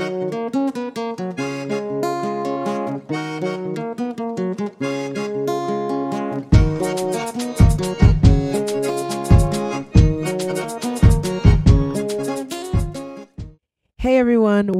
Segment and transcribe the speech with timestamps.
[0.00, 0.29] Hey everyone,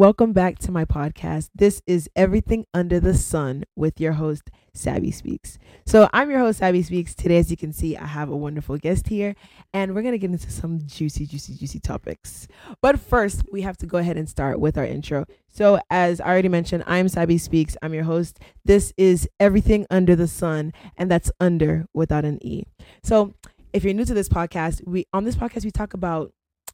[0.01, 1.51] welcome back to my podcast.
[1.55, 5.59] This is Everything Under the Sun with your host, Savvy Speaks.
[5.85, 7.15] So, I'm your host, Savvy Speaks.
[7.15, 9.35] Today, as you can see, I have a wonderful guest here,
[9.75, 12.49] and we're going to get into some juicy, juicy, juicy topics.
[12.81, 15.27] But first, we have to go ahead and start with our intro.
[15.53, 17.77] So, as I already mentioned, I'm Savvy Speaks.
[17.83, 18.39] I'm your host.
[18.65, 22.63] This is Everything Under the Sun, and that's under without an E.
[23.03, 23.35] So,
[23.75, 26.33] if you're new to this podcast, we on this podcast we talk about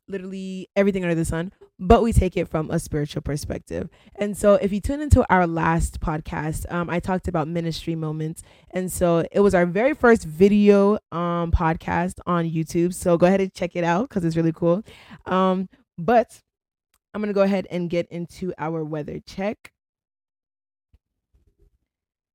[0.09, 3.89] literally everything under the sun, but we take it from a spiritual perspective.
[4.17, 8.43] And so, if you tune into our last podcast, um, I talked about ministry moments,
[8.71, 12.95] and so it was our very first video um podcast on YouTube.
[12.95, 14.83] So go ahead and check it out because it's really cool.
[15.27, 16.41] Um, but
[17.15, 19.73] I'm gonna go ahead and get into our weather check.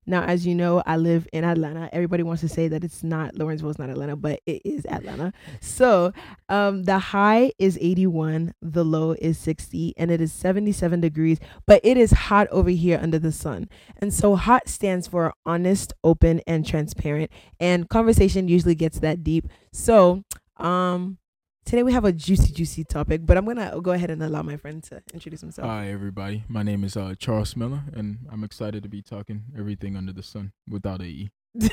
[0.05, 1.89] Now, as you know, I live in Atlanta.
[1.93, 5.31] Everybody wants to say that it's not Lawrenceville, it's not Atlanta, but it is Atlanta.
[5.59, 6.11] So,
[6.49, 11.39] um, the high is 81, the low is 60, and it is 77 degrees.
[11.67, 15.93] But it is hot over here under the sun, and so hot stands for honest,
[16.03, 17.31] open, and transparent.
[17.59, 19.47] And conversation usually gets that deep.
[19.71, 20.23] So,
[20.57, 21.17] um,
[21.65, 24.57] Today we have a juicy, juicy topic, but I'm gonna go ahead and allow my
[24.57, 25.67] friend to introduce himself.
[25.67, 26.43] Hi, everybody.
[26.49, 30.23] My name is uh, Charles Miller, and I'm excited to be talking everything under the
[30.23, 31.29] sun without a E.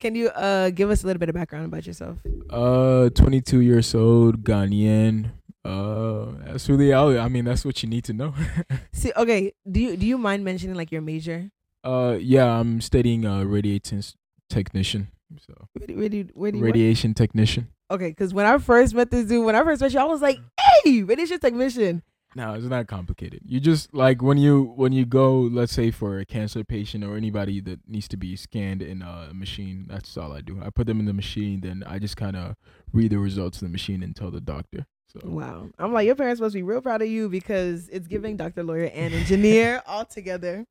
[0.00, 2.18] Can you uh give us a little bit of background about yourself?
[2.50, 5.30] Uh, 22 years old, Ghanaian.
[5.64, 7.18] Uh, that's really all.
[7.18, 8.34] I mean, that's what you need to know.
[8.92, 11.50] See, okay, do you do you mind mentioning like your major?
[11.84, 14.16] uh, yeah, I'm studying uh radiation s-
[14.50, 15.08] technician.
[15.46, 16.74] So Where do, where do, where do you work?
[16.74, 17.68] radiation technician.
[17.90, 20.22] Okay, because when I first met this dude, when I first met you, I was
[20.22, 20.38] like,
[20.84, 22.02] "Hey, radiation technician."
[22.36, 23.42] No, it's not complicated.
[23.46, 27.16] You just like when you when you go, let's say for a cancer patient or
[27.16, 29.86] anybody that needs to be scanned in a machine.
[29.88, 30.60] That's all I do.
[30.64, 32.56] I put them in the machine, then I just kind of
[32.92, 34.86] read the results of the machine and tell the doctor.
[35.06, 38.36] So Wow, I'm like, your parents must be real proud of you because it's giving
[38.36, 40.66] doctor, lawyer, and engineer all together.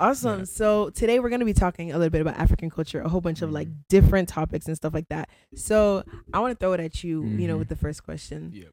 [0.00, 0.40] Awesome.
[0.40, 0.44] Yeah.
[0.46, 3.20] So today we're going to be talking a little bit about African culture, a whole
[3.20, 3.84] bunch of like Mhm.
[3.88, 5.28] different topics and stuff like that.
[5.54, 6.02] So
[6.32, 7.58] I want to throw it at you, you know, Mhm.
[7.60, 8.50] with the first question.
[8.54, 8.70] Yep.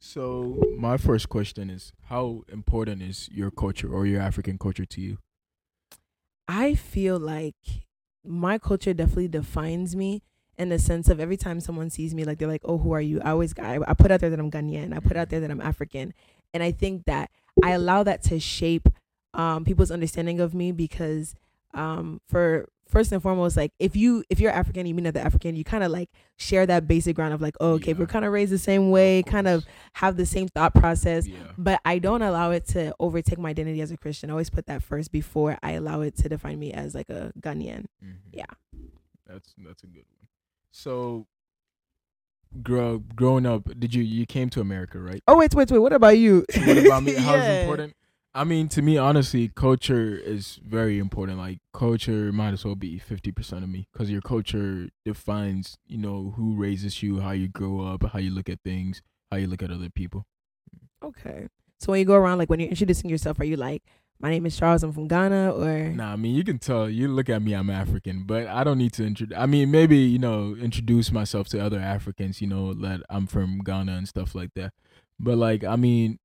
[0.00, 5.00] So my first question is, how important is your culture or your African culture to
[5.00, 5.18] you?
[6.48, 7.86] I feel like
[8.24, 10.22] my culture definitely defines me
[10.58, 13.00] in the sense of every time someone sees me, like they're like, "Oh, who are
[13.00, 14.94] you?" I always I, I put out there that I'm Ghanaian.
[14.94, 16.12] I put out there that I'm African,
[16.52, 17.30] and I think that
[17.62, 18.88] I allow that to shape
[19.34, 21.34] um, people's understanding of me because
[21.74, 25.56] um, for first and foremost, like if you if you're African, you mean the African,
[25.56, 27.98] you kind of like share that basic ground of like, oh, okay, Yeah.
[27.98, 31.38] we're kind of raised the same way, kind of have the same thought process Yeah.
[31.56, 34.28] but I don't allow it to overtake my identity as a Christian.
[34.28, 37.32] I always put that first before I allow it to define me as like a
[37.40, 37.86] Ghanaian.
[38.04, 38.16] Mhm.
[38.32, 38.44] Yeah.
[39.26, 40.28] That's that's a good one.
[40.72, 41.26] So,
[42.62, 45.22] grow growing up, did you you came to America, right?
[45.26, 45.78] Oh wait, wait, wait.
[45.78, 46.44] What about you?
[46.66, 47.12] What about me?
[47.18, 47.60] How's Yeah.
[47.62, 47.94] important?
[48.34, 51.36] I mean, to me, honestly, culture is very important.
[51.38, 55.98] Like, culture might as well be fifty percent of me, because your culture defines, you
[55.98, 59.46] know, who raises you, how you grow up, how you look at things, how you
[59.46, 60.24] look at other people.
[61.04, 61.48] Okay.
[61.78, 63.82] So when you go around, like when you're introducing yourself, are you like,
[64.18, 64.82] "My name is Charles.
[64.82, 66.88] I'm from Ghana," or Nah, I mean, you can tell.
[66.88, 69.36] You look at me, I'm African, but I don't need to introduce.
[69.36, 72.40] I mean, maybe you know, introduce myself to other Africans.
[72.40, 74.72] You know, that I'm from Ghana and stuff like that.
[75.20, 76.18] But like, I mean,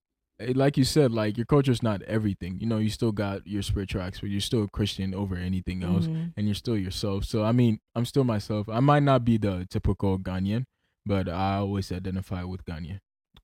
[0.54, 2.60] like you said, like your culture's not everything.
[2.60, 6.08] You know, you still got your spiritual but You're still a Christian over anything else,
[6.08, 6.34] Mhm.
[6.38, 7.26] and you're still yourself.
[7.26, 8.70] So I mean, I'm still myself.
[8.70, 10.66] I might not be the typical Ghanaian,
[11.06, 13.00] but I always identify with Ghanaian.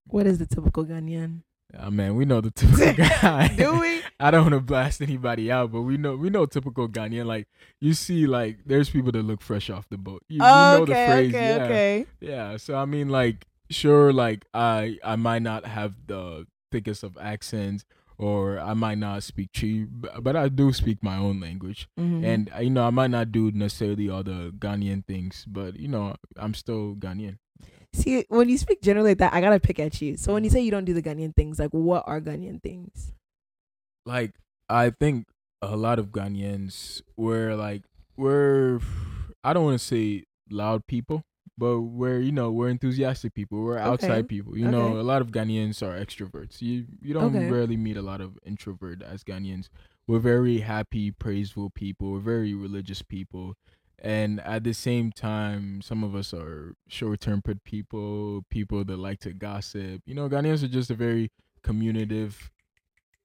[0.06, 1.42] what is the typical Ghanaian?
[1.76, 3.48] Uh, man, we know the typical guy.
[3.56, 4.02] Do we?
[4.20, 7.26] I don't want to blast anybody out, but we know we know typical Ghanaian.
[7.26, 7.48] Like
[7.82, 10.22] you see, like there's people that look fresh off the boat.
[10.30, 12.06] You, you Oh, know okay, the phrase, okay, yeah, okay.
[12.20, 12.58] yeah.
[12.58, 17.86] So I mean, like sure, like I I might not have the thickest of accents,
[18.18, 22.24] or I might not speak tree, but, I do speak my own language, Mhm.
[22.32, 26.16] and you know I might not do necessarily all the Ghanaian things, but you know
[26.38, 27.38] I'm still Ghanaian.
[27.94, 30.18] see, when you speak generally like that, I gotta pick at you.
[30.18, 33.14] So when you say you don't do the Ghanaian things, like what are Ghanaian things?
[34.06, 34.34] like
[34.68, 35.28] I think
[35.62, 37.84] a lot of Ghanaians were like
[38.18, 38.80] we're
[39.44, 41.24] I don't want to say loud people,
[41.58, 43.62] but we're you know we're enthusiastic people.
[43.62, 44.24] We're outside Okay.
[44.24, 44.58] people.
[44.58, 46.62] You know, a lot of Ghanaians are extroverts.
[46.62, 47.50] You you don't Okay.
[47.50, 49.70] rarely meet a lot of introvert as Ghanaians.
[50.08, 52.12] We're very happy, praiseful people.
[52.12, 53.56] We're very religious people.
[54.00, 59.20] And at the same time, some of us are short tempered people, people that like
[59.22, 60.02] to gossip.
[60.06, 62.52] You know, Ghanaians are just a very communicative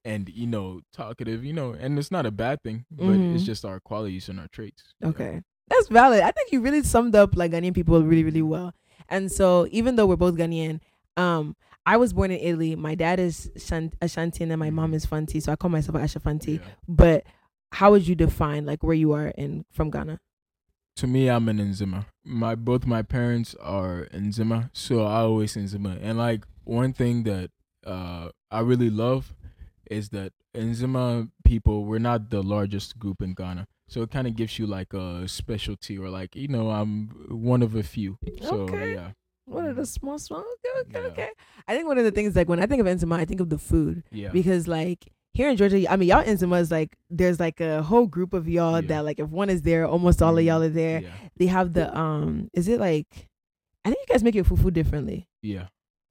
[0.05, 3.35] and you know talkative you know and it's not a bad thing but Mhm.
[3.35, 5.41] it's just our qualities and our traits okay know?
[5.69, 6.21] That's valid.
[6.23, 8.73] I think you really summed up like Ghanaian people really, really well.
[9.09, 10.81] And so even though we're both Ghanaian,
[11.17, 11.57] um,
[11.87, 12.77] I was born in Italy.
[12.77, 15.41] My dad is Shan- Ashanti and then my mom is Fanti.
[15.41, 16.59] So I call myself Ashafanti.
[16.61, 16.65] Yeah.
[16.87, 17.25] But
[17.73, 20.21] how would you define like where you are in from Ghana?
[20.97, 22.07] to me i'm an Nzima.
[22.25, 25.97] my both my parents are Nzima, so i always Nzima.
[26.03, 27.53] and like one thing that
[27.87, 29.33] uh i really love
[29.91, 34.35] is that Nzima people we're not the largest group in ghana so it kind of
[34.37, 38.61] gives you like a specialty or like you know i'm one of a few so
[38.63, 38.95] Okay.
[38.95, 39.11] yeah
[39.47, 40.45] One of the small, small.
[40.55, 41.13] Okay, okay, Yeah.
[41.13, 41.31] okay.
[41.67, 43.49] I think one of the things like when I think of Nzima, I think of
[43.49, 45.01] the food yeah because like
[45.33, 48.45] here in Georgia, I mean y'all Nzima is like there's like a whole group of
[48.47, 48.89] y'all Yeah.
[48.91, 51.01] that like if one is there, almost all of y'all are there.
[51.01, 53.09] yeah They have the um, is it like?
[53.85, 55.29] I think you guys make your fufu differently.
[55.41, 55.69] yeah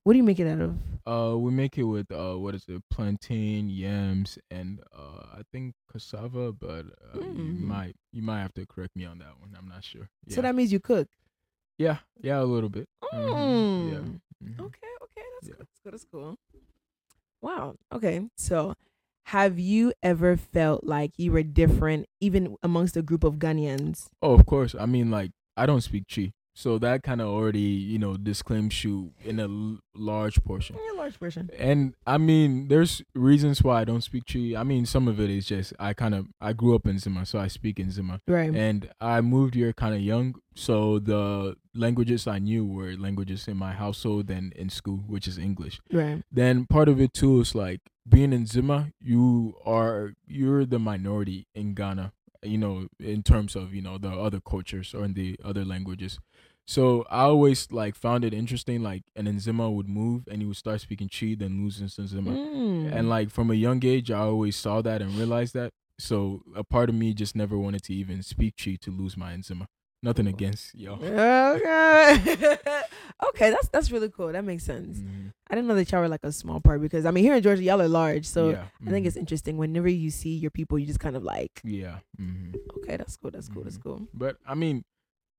[0.08, 0.78] What do you make it out of?
[1.06, 2.82] Uh, we make it with uh, what is it?
[2.90, 6.54] Plantain, yams, and uh, I think cassava.
[6.54, 7.60] But uh, you Mm.
[7.60, 9.54] might you might have to correct me on that one.
[9.60, 10.08] I'm not sure.
[10.26, 10.36] Yeah.
[10.36, 11.10] So that means you cook.
[11.78, 12.88] yeah, yeah, a little bit.
[13.04, 13.92] Mm.
[13.92, 14.48] Yeah.
[14.48, 14.60] mhm.
[14.68, 15.56] Okay, okay, that's Yeah.
[15.56, 15.68] cool.
[15.68, 15.92] That's cool.
[15.92, 16.38] That's cool.
[17.42, 17.76] Wow.
[17.92, 18.30] Okay.
[18.38, 18.76] So,
[19.26, 24.08] have you ever felt like you were different, even amongst a group of Ghanaians?
[24.22, 24.74] Oh, of course.
[24.74, 26.32] I mean, like I don't speak Twi,
[26.64, 27.60] so that kind of already
[27.94, 30.76] you know disclaims you in a l- large portion.
[30.76, 31.50] Yeah, large portion.
[31.58, 34.56] And I mean, there's reasons why I don't speak Twi.
[34.58, 37.26] I mean, some of it is just I kind of I grew up in Zima,
[37.28, 38.22] so I speak in Zima.
[38.28, 38.54] Right.
[38.56, 43.58] and I moved here kind of young, so the languages I knew were languages in
[43.58, 45.80] my household and in school, which is English.
[45.94, 46.24] right.
[46.32, 51.46] Then part of it too is like being in Zima, you are you're the minority
[51.54, 52.14] in Ghana,
[52.44, 56.20] you know, in terms of you know the other cultures or in the other languages.
[56.70, 60.58] So I always like found it interesting, like an Nzima would move and he would
[60.58, 62.36] start speaking Twi, then lose into Nzima.
[62.36, 62.94] Mm.
[62.94, 65.72] And like from a young age, I always saw that and realized that.
[65.98, 69.34] So a part of me just never wanted to even speak Twi to lose my
[69.34, 69.68] Nzima.
[70.04, 70.96] Nothing against yo.
[71.02, 72.58] Okay.
[73.30, 74.32] okay, that's that's really cool.
[74.32, 75.00] That makes sense.
[75.00, 75.32] Mhm.
[75.50, 77.42] I didn't know that y'all were like a small part because I mean here in
[77.42, 79.08] Georgia y'all are large, so yeah, I think mhm.
[79.08, 79.58] it's interesting.
[79.58, 82.00] Whenever you see your people, you just kind of like, yeah.
[82.18, 83.84] hmm okay, that's cool, that's cool, that's Mhm.
[83.84, 84.08] cool.
[84.14, 84.84] But I mean,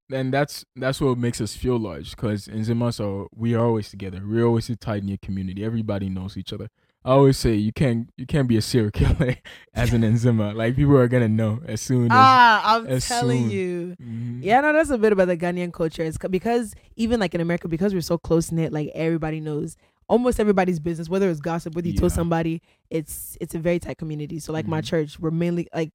[0.08, 4.22] then that's that's what makes us feel large because Nzimas are we are always together.
[4.26, 5.64] We're always a tight knit community.
[5.64, 6.69] Everybody knows each other.
[7.05, 9.37] I always say you can't you can't be a serial killer
[9.75, 10.55] as an Nzima.
[10.55, 12.11] Like people are gonna know as soon as.
[12.12, 13.97] Ah, I'm as telling soon- you.
[14.03, 14.41] Mhm.
[14.43, 16.03] Yeah, no, that's a bit about the Ghanaian culture.
[16.03, 19.77] It's because even like in America, because we're so close knit, like everybody knows
[20.09, 21.09] almost everybody's business.
[21.09, 24.39] Whether it's gossip, whether you told somebody, it's it's a very tight community.
[24.41, 24.85] So like my Mhm.
[24.87, 25.93] church, we're mainly like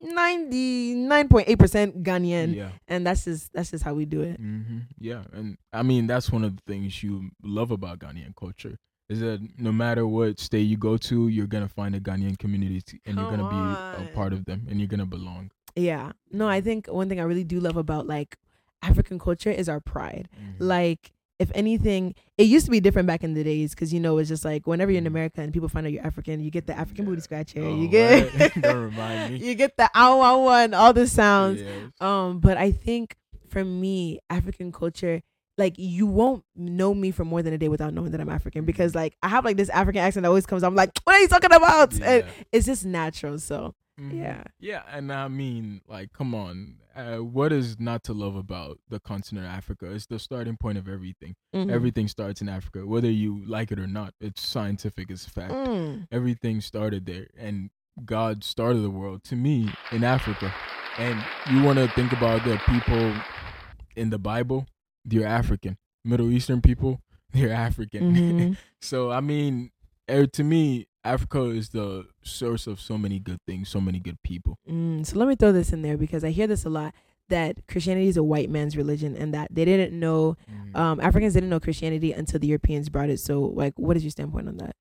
[0.00, 2.70] ninety nine point eight percent Ghanaian, Yeah.
[2.88, 4.38] and that's just that's just how we do it.
[4.38, 8.76] hmm Yeah, and I mean that's one of the things you love about Ghanaian culture
[9.08, 12.80] is that no matter what state you go to, you're gonna find a Ghanaian community,
[12.80, 14.06] t- and you're gonna be on.
[14.06, 15.50] a part of them, and you're gonna belong.
[15.76, 18.36] Yeah, no, I think one thing I really do love about like
[18.82, 20.28] African culture is our pride.
[20.34, 20.54] Mhm.
[20.58, 24.18] Like if anything, it used to be different back in the days because you know
[24.18, 25.08] it's just like whenever you're in Mhm.
[25.08, 27.22] America and people find out you're African, you get the African booty Yeah.
[27.22, 28.52] scratcher, Oh, you get what?
[28.62, 29.40] Don't remind me.
[29.48, 31.60] you get the ow wow one, all the sounds.
[31.60, 31.90] Yes.
[32.00, 33.16] Um, but I think
[33.48, 35.22] for me, African culture,
[35.58, 38.64] like you won't know me for more than a day without knowing that I'm African
[38.64, 40.62] because like I have like this African accent that always comes.
[40.62, 41.92] I'm like, what are you talking about?
[42.00, 43.38] And it's just natural.
[43.38, 44.18] So Mhm.
[44.18, 44.44] yeah.
[44.58, 46.76] Yeah, and I mean, like, come on.
[46.96, 49.90] Uh, what is not to love about the continent of Africa?
[49.92, 51.34] It's the starting point of everything.
[51.54, 51.70] Mhm.
[51.70, 54.14] Everything starts in Africa, whether you like it or not.
[54.20, 55.52] It's scientific, it's a fact.
[55.52, 56.06] Mm.
[56.10, 57.68] Everything started there, and
[58.04, 60.52] God started the world to me in Africa.
[60.98, 63.14] And you want to think about the people
[63.94, 64.66] in the Bible,
[65.04, 65.76] they're African.
[66.04, 67.00] Middle Eastern people,
[67.32, 68.14] they're African.
[68.14, 68.56] Mhm.
[68.82, 69.70] So I mean,
[70.10, 74.18] er, to me, Africa is the source of so many good things, so many good
[74.24, 74.58] people.
[74.68, 76.94] Mm, so let me throw this in there because I hear this a lot
[77.28, 80.36] that Christianity is a white man's religion and that they didn't know
[80.74, 83.20] um, Africans didn't know Christianity until the Europeans brought it.
[83.20, 84.74] So like, what is your standpoint on that?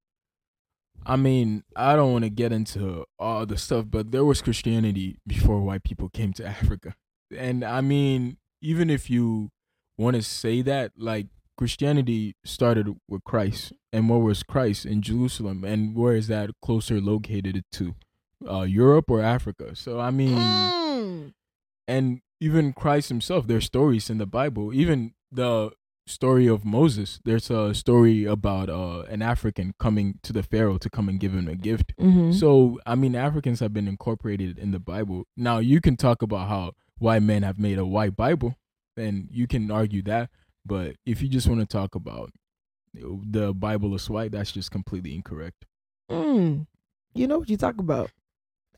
[1.06, 5.18] I mean, I don't want to get into all the stuff, but there was Christianity
[5.25, 6.96] before white people came to Africa.
[7.36, 9.50] And I mean, even if you
[10.01, 11.27] want to say that, like
[11.58, 17.00] Christianity started with Christ, and what was Christ in Jerusalem, and where is that closer
[17.00, 17.96] located to?
[18.50, 19.75] Uh, Europe or Africa?
[19.75, 21.34] So I mean, Mm.
[21.88, 24.74] and even Christ himself, there's stories in the Bible.
[24.74, 25.72] Even the
[26.08, 30.89] story of Moses, there's a story about uh, an African coming to the Pharaoh to
[30.89, 31.93] come and give him a gift.
[32.00, 32.31] Mm-hmm.
[32.31, 35.25] So, I mean, Africans have been incorporated in the Bible.
[35.38, 38.55] Now, you can talk about how white men have made a white Bible,
[38.98, 40.29] and you can argue that.
[40.65, 42.31] But if you just want to talk about
[42.93, 45.65] the Bible is white, that's just completely incorrect.
[46.10, 46.67] Mm,
[47.13, 48.12] you know what you talk about.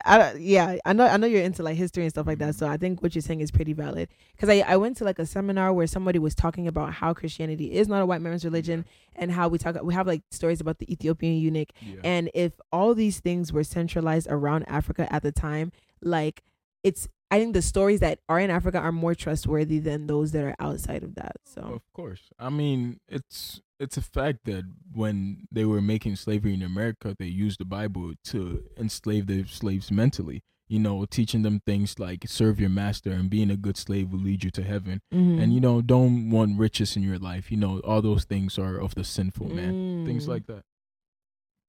[0.06, 1.06] I, yeah, I know.
[1.06, 2.56] I know you're into like history and stuff like that.
[2.56, 4.10] So I think what you're saying is pretty valid.
[4.34, 7.72] Because I, I went to like a seminar where somebody was talking about how Christianity
[7.74, 9.82] is not a white man's religion, and how we talk.
[9.82, 12.02] We have like stories about the Ethiopian eunuch, Yeah.
[12.04, 16.44] and if all these things were centralized around Africa at the time, like
[16.84, 17.08] it's.
[17.34, 20.56] I think the stories that are in Africa are more trustworthy than those that are
[20.60, 21.38] outside of that.
[21.54, 22.24] So Of course.
[22.38, 24.64] I mean, it's it's a fact that
[24.94, 29.92] when they were making slavery in America, they used the Bible to enslave the slaves
[29.92, 30.40] mentally.
[30.74, 34.20] You know, teaching them things like serve your master and being a good slave will
[34.30, 35.02] lead you to heaven.
[35.12, 35.42] Mhm.
[35.42, 37.46] And you know, don't want riches in your life.
[37.52, 40.06] You know, all those things are of the sinful man.
[40.06, 40.30] Things Mm.
[40.34, 40.64] like that.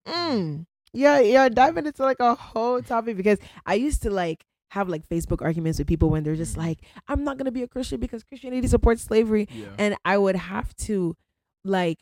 [0.07, 0.67] Mm.
[0.93, 4.45] Yeah, yeah, diving into like a whole topic because I used to like
[4.75, 6.65] have like Facebook arguments with people when they're just Mhm.
[6.67, 6.79] like,
[7.09, 9.47] I'm not gonna be a Christian because Christianity supports slavery.
[9.51, 9.67] Yeah.
[9.79, 11.17] And I would have to
[11.65, 11.99] like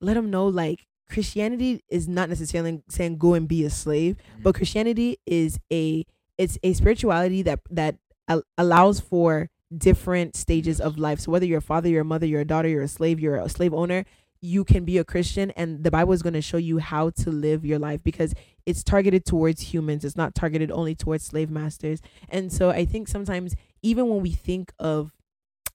[0.00, 4.54] let them know like Christianity is not necessarily saying go and be a slave, but
[4.54, 6.04] Christianity is a
[6.38, 7.96] it's a spirituality that that
[8.28, 11.20] al- allows for different stages of life.
[11.20, 13.36] So whether you're a father, you're a mother, you're a daughter, you're a slave, you're
[13.36, 14.04] a slave owner,
[14.40, 17.30] you can be a Christian and the Bible is going to show you how to
[17.30, 18.34] live your life because
[18.66, 20.04] it's targeted towards humans.
[20.04, 22.00] It's not targeted only towards slave masters.
[22.28, 25.12] And so I think sometimes even when we think of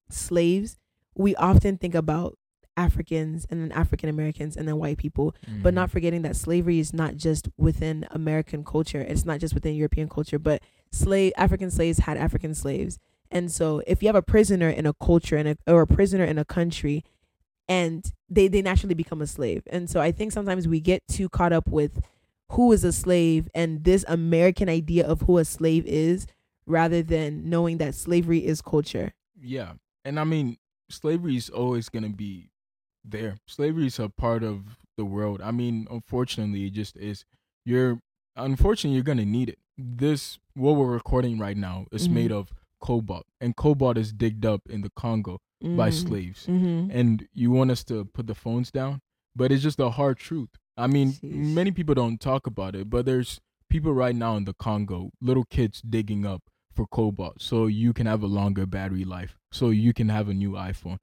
[0.10, 0.78] slaves,
[1.16, 2.38] we often think about
[2.78, 5.76] Africans and then African Americans and then white people but Mhm.
[5.76, 9.02] not forgetting that slavery is not just within American culture.
[9.02, 12.98] It's not just within European culture, but slave African slaves had African slaves.
[13.30, 16.24] And so if you have a prisoner in a culture and a, or a prisoner
[16.24, 17.04] in a country
[17.68, 19.64] and they, they naturally become a slave.
[19.70, 22.02] And so I think sometimes we get too caught up with
[22.52, 26.28] who is a slave and this American idea of who a slave is
[26.66, 29.14] rather than knowing that slavery is culture.
[29.42, 29.74] Yeah.
[30.06, 30.58] And I mean,
[30.90, 32.50] slavery is always going to be
[33.04, 33.38] there.
[33.48, 35.42] Slavery is a part of the world.
[35.42, 37.26] I mean, unfortunately, it just is.
[37.66, 38.00] You're,
[38.36, 39.60] unfortunately, you're going to need it.
[39.78, 42.14] This, what we're recording right now, is Mhm.
[42.14, 43.26] made of cobalt.
[43.40, 45.94] And cobalt is digged up in the Congo by Mm.
[45.94, 46.48] slaves.
[46.48, 46.92] Mm-hmm.
[46.92, 49.02] And you want us to put the phones down?
[49.36, 50.50] But it's just the hard truth.
[50.78, 51.32] I mean, Sheesh.
[51.32, 55.46] many people don't talk about it, but there's people right now in the Congo, little
[55.46, 59.94] kids digging up for cobalt so you can have a longer battery life, so you
[59.94, 60.98] can have a new iPhone.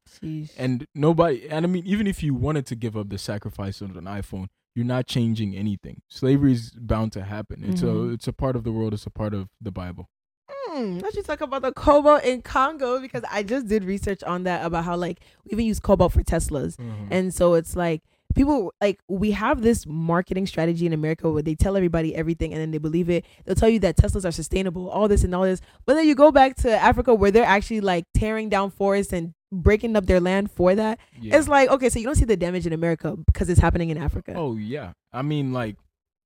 [0.56, 3.96] And nobody, and I mean, even if you wanted to give up the sacrifice of
[3.96, 6.02] an iPhone, you're not changing anything.
[6.08, 7.64] Slavery is bound to happen.
[7.64, 8.10] It's Mhm.
[8.10, 8.94] a it's a part of the world.
[8.94, 10.08] It's a part of the Bible.
[10.50, 14.44] Hmm, let's just talk about the cobalt in Congo because I just did research on
[14.44, 16.76] that about how like we even use cobalt for Teslas.
[17.10, 18.02] And so it's like
[18.34, 22.60] people like we have this marketing strategy in America where they tell everybody everything and
[22.60, 23.24] then they believe it.
[23.44, 25.60] They'll tell you that Teslas are sustainable, all this and all this.
[25.86, 29.34] But then you go back to Africa where they're actually like tearing down forests and
[29.50, 30.98] breaking up their land for that.
[31.20, 31.36] yeah.
[31.36, 33.98] It's like, okay, so you don't see the damage in America because it's happening in
[33.98, 34.34] Africa.
[34.36, 35.76] Oh yeah, I mean like,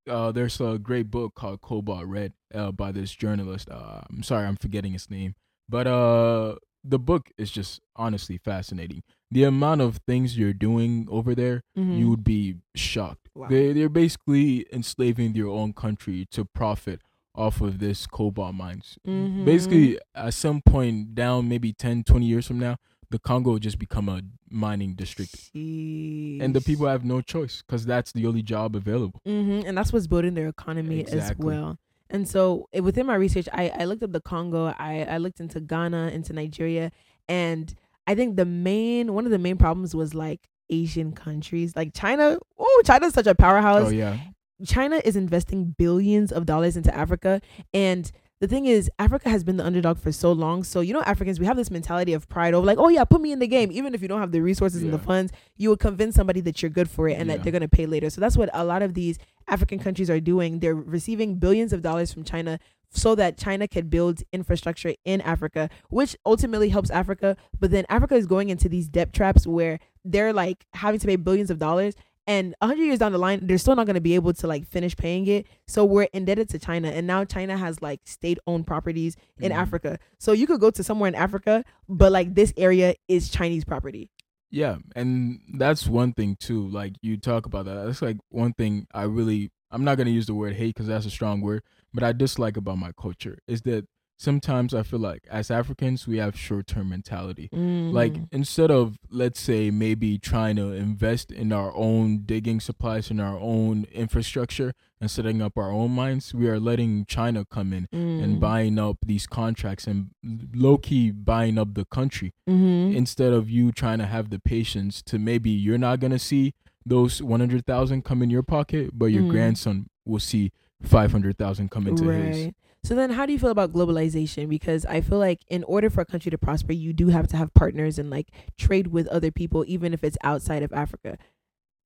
[0.09, 3.71] uh, there's a great book called Cobalt Red uh, by this journalist.
[3.71, 5.35] Uh, I'm sorry, I'm forgetting his name,
[5.69, 9.03] but uh, the book is just honestly fascinating.
[9.33, 11.99] The amount of things you're doing over there, Mhm.
[11.99, 13.29] you would be shocked.
[13.35, 13.49] Wow.
[13.49, 17.01] They they're basically enslaving their own country to profit
[17.35, 18.99] off of this cobalt mines.
[19.07, 19.45] Mhm.
[19.47, 22.77] Basically, at some point down, maybe 10, 20 years from now,
[23.11, 24.21] the Congo will just become a
[24.51, 29.21] mining district and the people have no choice because that's the only job available.
[29.25, 31.79] hmm and that's what's building their economy as well.
[32.11, 35.41] And so eh, within my research, I, I looked up the Congo, I, I looked
[35.41, 36.93] into Ghana, into Nigeria,
[37.29, 37.75] and
[38.07, 42.39] I think the main one of the main problems was like Asian countries, like China.
[42.59, 43.89] Oh, China's such a powerhouse.
[43.89, 44.19] Oh yeah,
[44.67, 47.41] China is investing billions of dollars into Africa.
[47.73, 50.65] And the thing is, Africa has been the underdog for so long.
[50.65, 53.21] So, you know, Africans, we have this mentality of pride over like, oh, yeah, put
[53.21, 53.71] me in the game.
[53.71, 56.61] Even if you don't have the resources and the funds, you will convince somebody that
[56.61, 57.37] you're good for it and Yeah.
[57.37, 58.11] that they're going to pay later.
[58.11, 59.17] So that's what a lot of these
[59.47, 60.59] African countries are doing.
[60.59, 62.59] They're receiving billions of dollars from China
[62.93, 67.37] so that China could build infrastructure in Africa, which ultimately helps Africa.
[67.59, 71.17] But then Africa is going into these debt traps where they're like having to pay
[71.17, 71.95] billions of dollars
[72.27, 74.65] and 100 years down the line they're still not going to be able to like
[74.65, 78.65] finish paying it so we're indebted to china and now china has like state owned
[78.65, 79.57] properties in Mhm.
[79.57, 83.65] africa so you could go to somewhere in africa but like this area is chinese
[83.65, 84.09] property
[84.55, 86.69] yeah, and that's one thing too.
[86.69, 87.87] Like you talk about that.
[87.87, 89.51] That's like one thing I really.
[89.71, 91.63] I'm not gonna use the word hate because that's a strong word,
[91.95, 93.87] but I dislike about my culture is that
[94.19, 97.49] sometimes I feel like as Africans we have short term mentality.
[97.53, 98.29] Like Mm.
[98.31, 103.39] instead of let's say maybe trying to invest in our own digging supplies and our
[103.39, 108.37] own infrastructure and setting up our own mines, we are letting China come in and
[108.37, 108.41] Mm.
[108.41, 110.11] buying up these contracts and
[110.55, 112.95] low key buying up the country Mhm.
[112.95, 116.55] instead of you trying to have the patience to maybe you're not gonna see
[116.87, 119.29] those 100,000 come in your pocket, but your Mhm.
[119.29, 120.53] grandson will see
[120.85, 122.37] 500,000 come into his.
[122.37, 122.55] right.
[122.85, 124.49] So then, how do you feel about globalization?
[124.49, 127.37] Because I feel like in order for a country to prosper, you do have to
[127.37, 131.17] have partners and like trade with other people, even if it's outside of Africa.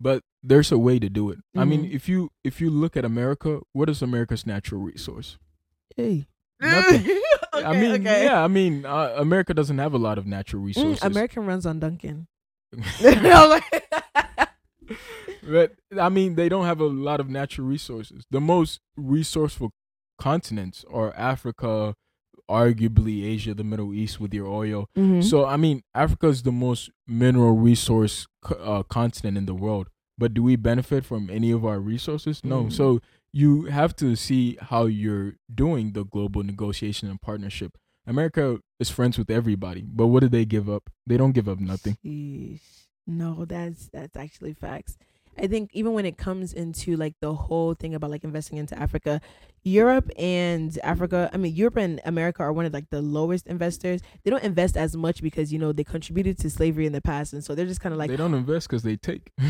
[0.01, 1.39] But there's a way to do it.
[1.55, 1.93] I mean, Mhm.
[1.93, 5.37] if you if you look at America, what is America's natural resource?
[5.97, 6.29] Hey,
[6.61, 7.05] Nothing.
[7.53, 8.25] I Okay, mean, okay.
[8.25, 11.05] yeah, I mean, uh, America doesn't have a lot of natural Mm, resources.
[11.05, 12.27] American runs on Dunkin'.
[15.49, 18.25] but I mean, they don't have a lot of natural resources.
[18.31, 19.71] The most resourceful
[20.19, 21.95] continents are Africa,
[22.51, 24.89] arguably Asia, the Middle East with your oil.
[24.97, 25.23] Mhm.
[25.25, 28.27] So I mean, Africa is the most mineral resource
[28.61, 29.89] uh, continent in the world.
[30.19, 32.43] But do we benefit from any of our resources?
[32.43, 32.65] No.
[32.65, 32.73] Mm.
[32.73, 33.01] So
[33.33, 37.77] you have to see how you're doing the global negotiation and partnership.
[38.07, 40.89] America is friends with everybody, but what do they give up?
[41.07, 41.99] They don't give up nothing.
[42.05, 42.61] Sheesh.
[43.07, 44.97] No, that's that's actually facts.
[45.39, 48.79] I think even when it comes into like the whole thing about like investing into
[48.79, 49.21] Africa,
[49.65, 54.01] Europe and Africa, I mean Europe and America are one of like the lowest investors.
[54.25, 57.33] They don't invest as much because you know they contributed to slavery in the past,
[57.33, 59.31] and so they're just kind of like, they don't invest because they take.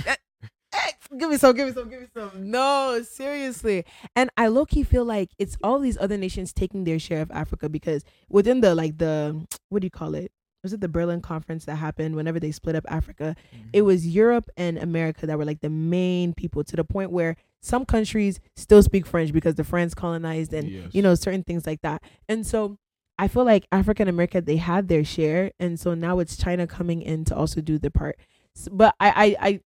[0.75, 2.51] "Eh, give me some, give me some, give me some.
[2.51, 3.85] No, seriously.
[4.15, 7.31] And I low key feel like it's all these other nations taking their share of
[7.31, 10.33] Africa because within the like the what do you call it?
[10.63, 13.37] Was it the Berlin conference that happened whenever they split up Africa?
[13.73, 17.37] it was Europe and America that were like the main people to the point where
[17.61, 20.95] some countries still speak French because the French colonized and Yes.
[20.95, 22.03] you know certain things like that.
[22.29, 22.79] And so
[23.19, 26.67] I feel like Africa and America they had their share and so now it's China
[26.67, 28.17] coming in to also do the part.
[28.57, 29.61] S- But I I I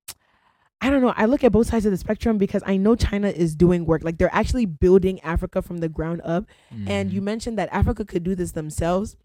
[0.83, 1.13] I don't know.
[1.17, 4.03] I look at both sides of the spectrum because I know China is doing work.
[4.03, 6.47] Like they're actually building Africa from the ground up.
[6.87, 7.25] And you Mhm.
[7.25, 9.17] mentioned that Africa could do this themselves,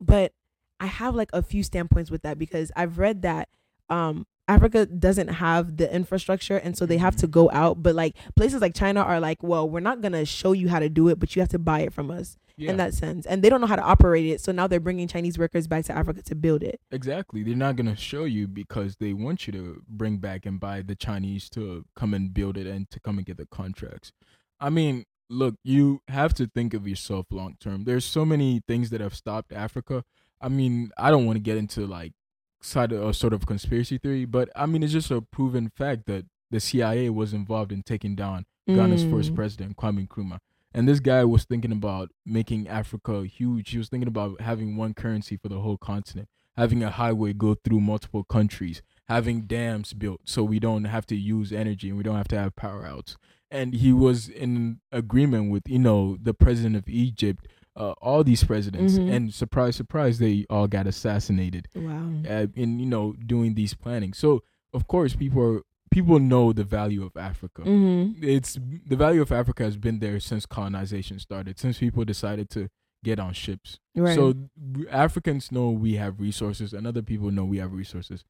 [0.00, 0.32] but
[0.80, 3.48] I have like a few standpoints with that because I've read that
[3.88, 8.16] um Africa doesn't have the infrastructure and so they have to go out but like
[8.36, 11.08] places like China are like well we're not going to show you how to do
[11.08, 13.48] it but you have to buy it from us yeah, in that sense and they
[13.48, 16.22] don't know how to operate it so now they're bringing Chinese workers back to Africa
[16.22, 17.42] to build it exactly.
[17.42, 20.94] They're not gonna show you because they want you to bring back and buy the
[20.94, 24.12] Chinese to come and build it and to come and get the contracts.
[24.60, 27.84] I mean, look, you have to think of yourself long term.
[27.84, 30.04] There's so many things that have stopped Africa.
[30.40, 32.12] I mean, I don't want to get into like
[32.60, 36.06] side of a sort of conspiracy theory, but I mean, it's just a proven fact
[36.06, 39.36] that the CIA was involved in taking down Ghana's first Mm.
[39.36, 40.38] president, Kwame Nkrumah.
[40.72, 43.70] And this guy was thinking about making Africa huge.
[43.70, 47.54] He was thinking about having one currency for the whole continent, having a highway go
[47.54, 52.02] through multiple countries, having dams built so we don't have to use energy and we
[52.02, 53.16] don't have to have power outs.
[53.50, 58.44] And he was in agreement with, you know, the president of Egypt, uh, all these
[58.44, 58.98] presidents.
[58.98, 59.08] Mhm.
[59.08, 64.12] And surprise, surprise, they all got assassinated wow uh, in, you know, doing these planning.
[64.12, 69.20] So, of course, people are, people know the value of Africa mhm it's the value
[69.22, 72.68] of Africa has been there since colonization started, since people decided to
[73.02, 73.78] get on ships.
[73.96, 74.34] right So
[74.72, 78.24] w- Africans know we have resources, and other people know we have resources.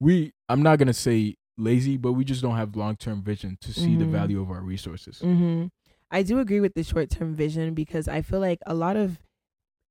[0.00, 3.72] We, I'm not gonna say lazy, but we just don't have long term vision to
[3.72, 4.10] see the Mhm.
[4.10, 5.18] value of our resources.
[5.20, 5.66] hmm
[6.10, 9.18] I do agree with the short term vision because I feel like a lot of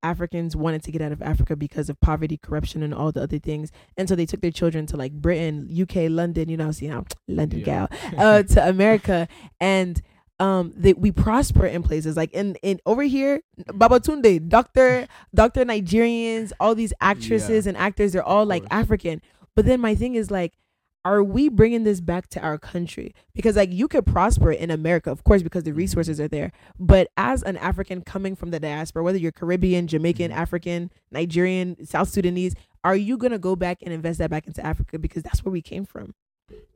[0.04, 3.40] Africans wanted to get out of Africa because of poverty, corruption, and all the other
[3.40, 6.50] things, and so they took their children to like Britain, UK, London.
[6.50, 7.66] You know, see how London Yeah.
[7.66, 9.28] gal uh, to America,
[9.60, 10.02] and
[10.40, 16.52] um, they, we prosper in places like in in over here, Babatunde, Doctor, Doctor Nigerians,
[16.60, 18.64] all these actresses and actors, they're all like.
[18.72, 19.22] African.
[19.56, 20.54] But then my thing is like
[21.08, 23.14] are we bringing this back to our country?
[23.34, 25.78] Because like you could prosper in America, of course, because the Mm-hmm.
[25.78, 26.52] resources are there.
[26.78, 30.36] But as an African coming from the diaspora, whether you're Caribbean, Jamaican, Mhm.
[30.36, 35.00] African, Nigerian, South Sudanese, are you gonna go back and invest that back into Africa
[35.00, 36.14] because that's where we came from?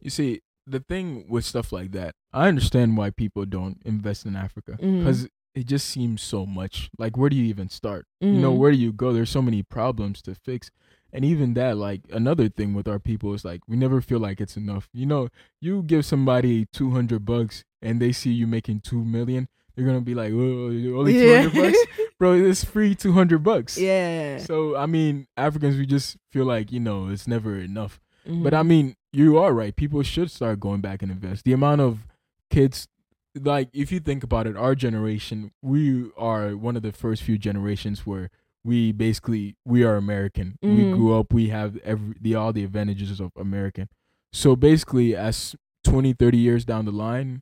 [0.02, 4.36] You see, the thing with stuff like that, I understand why people don't invest in
[4.36, 6.90] Africa because it just seems so much.
[6.98, 8.06] Like, where do you even start?
[8.22, 9.12] You know, where do you go?
[9.12, 10.72] There's so many problems to fix.
[11.14, 14.40] And even that, like another thing with our people is like we never feel like
[14.40, 14.90] it's enough.
[14.94, 19.48] You know, you give somebody two hundred bucks and they see you making two million,
[19.76, 20.68] they're gonna be like, "Whoa,
[21.00, 21.78] only two hundred bucks,
[22.20, 22.34] bro!
[22.34, 24.38] It's free two hundred bucks." yeah.
[24.38, 28.00] So I mean, Africans, we just feel like you know it's never enough.
[28.26, 28.60] But Mhm.
[28.60, 29.76] I mean, you are right.
[29.76, 31.44] People should start going back and invest.
[31.44, 32.06] The amount of
[32.52, 32.88] kids,
[33.36, 37.38] like if you think about it, our generation, we are one of the first few
[37.38, 38.30] generations where
[38.64, 40.58] we basically we are American.
[40.62, 40.94] We Mhm.
[40.94, 41.34] grew up.
[41.34, 43.90] We have every the all the advantages of American.
[44.34, 47.42] So basically, as 20, 30 years down the line,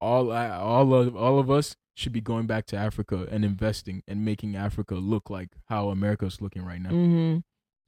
[0.00, 4.02] all I, all of all of us should be going back to Africa and investing
[4.08, 6.90] and making Africa look like how America's looking right now.
[6.90, 7.38] hmm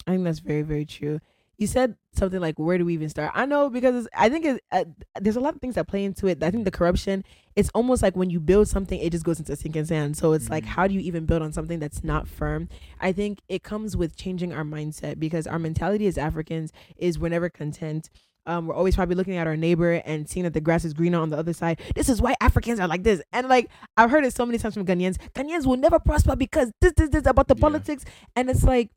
[0.07, 1.21] I think that's very, very true.
[1.63, 4.63] You said something like where do we even start i know because i think it,
[4.73, 4.85] uh,
[5.21, 7.25] there's a lot of things that play into it i think the corruption
[7.57, 10.51] it's almost like when you build something it just goes into sinking sand so it's
[10.51, 10.69] like Mhm.
[10.77, 12.69] how do you even build on something that's not firm
[13.01, 17.29] i think it comes with changing our mindset because our mentality as africans is we're
[17.31, 18.11] never content
[18.45, 21.21] um, we're always probably looking at our neighbor and seeing that the grass is greener
[21.21, 21.81] on the other side.
[21.95, 23.23] This is why Africans are like this.
[23.33, 25.17] And like I've heard it so many times from Ghanaians.
[25.33, 27.61] Ghanaians will never prosper because this, this, this about the Yeah.
[27.61, 28.05] politics.
[28.35, 28.91] And it's like,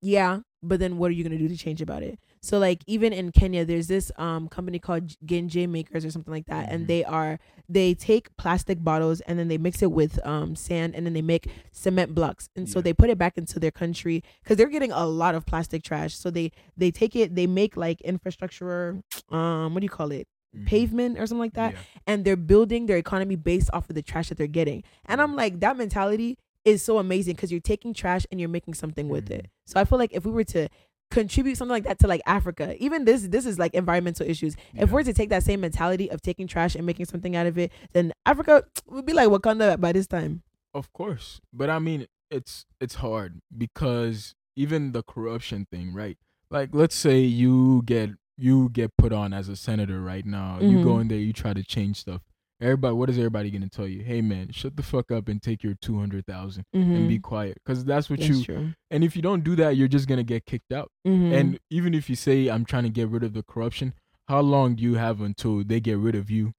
[0.00, 2.18] yeah, but then what are you gonna do to change about it?
[2.42, 6.46] So like even in Kenya, there's this um company called Gjenge Makers or something like
[6.46, 6.72] that, Mhm.
[6.74, 10.94] and they are they take plastic bottles and then they mix it with um sand
[10.94, 14.22] and then they make cement blocks, and so they put it back into their country
[14.42, 16.14] because they're getting a lot of plastic trash.
[16.14, 20.26] So they they take it, they make like infrastructure, um what do you call it,
[20.56, 20.66] Mhm.
[20.66, 21.78] pavement or something like that, Yeah.
[22.06, 24.82] and they're building their economy based off of the trash that they're getting.
[25.06, 28.74] And I'm like, that mentality is so amazing because you're taking trash and you're making
[28.74, 29.46] something with it.
[29.66, 30.68] So I feel like if we were to
[31.10, 34.56] contribute something like that to like Africa, even this this is like environmental issues.
[34.74, 37.58] If we're to take that same mentality of taking trash and making something out of
[37.58, 40.42] it, then Africa would be like Wakanda by this time.
[40.74, 46.16] Of course, but I mean, it's it's hard because even the corruption thing, right?
[46.50, 50.60] Like, let's say you get you get put on as a senator right now.
[50.60, 51.00] You go Mhm.
[51.02, 52.22] in there, you try to change stuff.
[52.60, 54.02] Everybody, what is everybody gonna tell you?
[54.02, 57.58] Hey, man, shut the fuck up and take your two hundred thousand and be quiet,
[57.64, 58.28] because that's what Mm-hmm.
[58.32, 58.54] That's you.
[58.54, 58.72] true.
[58.90, 60.90] And if you don't do that, you're just gonna get kicked out.
[61.06, 61.32] Mhm.
[61.32, 63.94] And even if you say I'm trying to get rid of the corruption,
[64.28, 66.52] how long do you have until they get rid of you?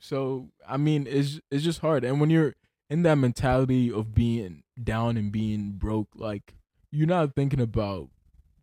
[0.00, 2.02] So I mean, it's it's just hard.
[2.04, 2.54] And when you're
[2.90, 6.54] in that mentality of being down and being broke, like
[6.90, 8.08] you're not thinking about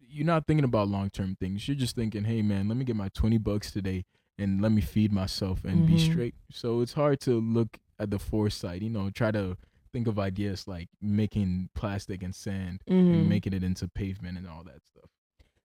[0.01, 1.67] you're not thinking about long term things.
[1.69, 4.03] You're just thinking, hey man, let me get my twenty bucks today
[4.37, 5.99] and let me feed myself and be Mhm.
[6.11, 6.35] straight.
[6.51, 9.57] So it's hard to look at the foresight, you know, try to
[9.93, 13.13] think of ideas like making plastic and sand Mhm.
[13.13, 15.09] and making it into pavement and all that stuff.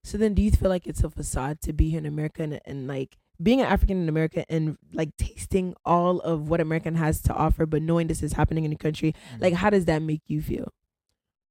[0.04, 2.60] So then, do you feel like it's a facade to be here in America and,
[2.64, 7.20] and like being an African in America and like tasting all of what American has
[7.22, 9.14] to offer, but knowing this is happening in the country?
[9.40, 10.72] Like, how does that make you feel?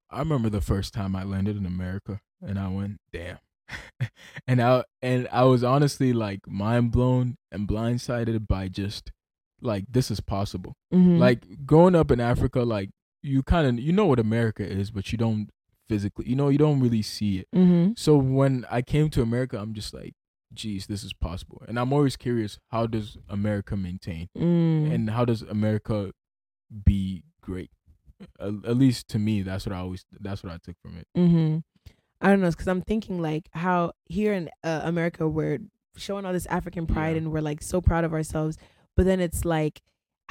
[0.09, 3.37] I remember the first time I landed in America and I went, damn.
[4.47, 9.11] and I and I was honestly like mind blown and blindsided by just
[9.61, 10.75] like this is possible.
[10.93, 11.17] Mm-hmm.
[11.17, 12.89] Like growing up in Africa, like
[13.21, 15.49] you kind of you know what America is, but you don't
[15.87, 17.47] physically, you know, you don't really see it.
[17.53, 17.93] mm-hmm.
[17.97, 20.13] So when I came to America, I'm just like,
[20.53, 21.63] geez, this is possible.
[21.67, 24.29] And I'm always curious, how does America maintain?
[24.37, 24.93] Mm.
[24.93, 26.11] and how does America
[26.85, 27.71] be great?
[28.39, 31.07] At, at least to me, that's what I always that's what I took from it.
[31.17, 31.57] Mm-hmm.
[32.21, 35.59] I don't know, because I'm thinking like how here in uh, America we're
[35.97, 37.17] showing all this African pride Yeah.
[37.19, 38.57] and we're like so proud of ourselves,
[38.97, 39.81] but then it's like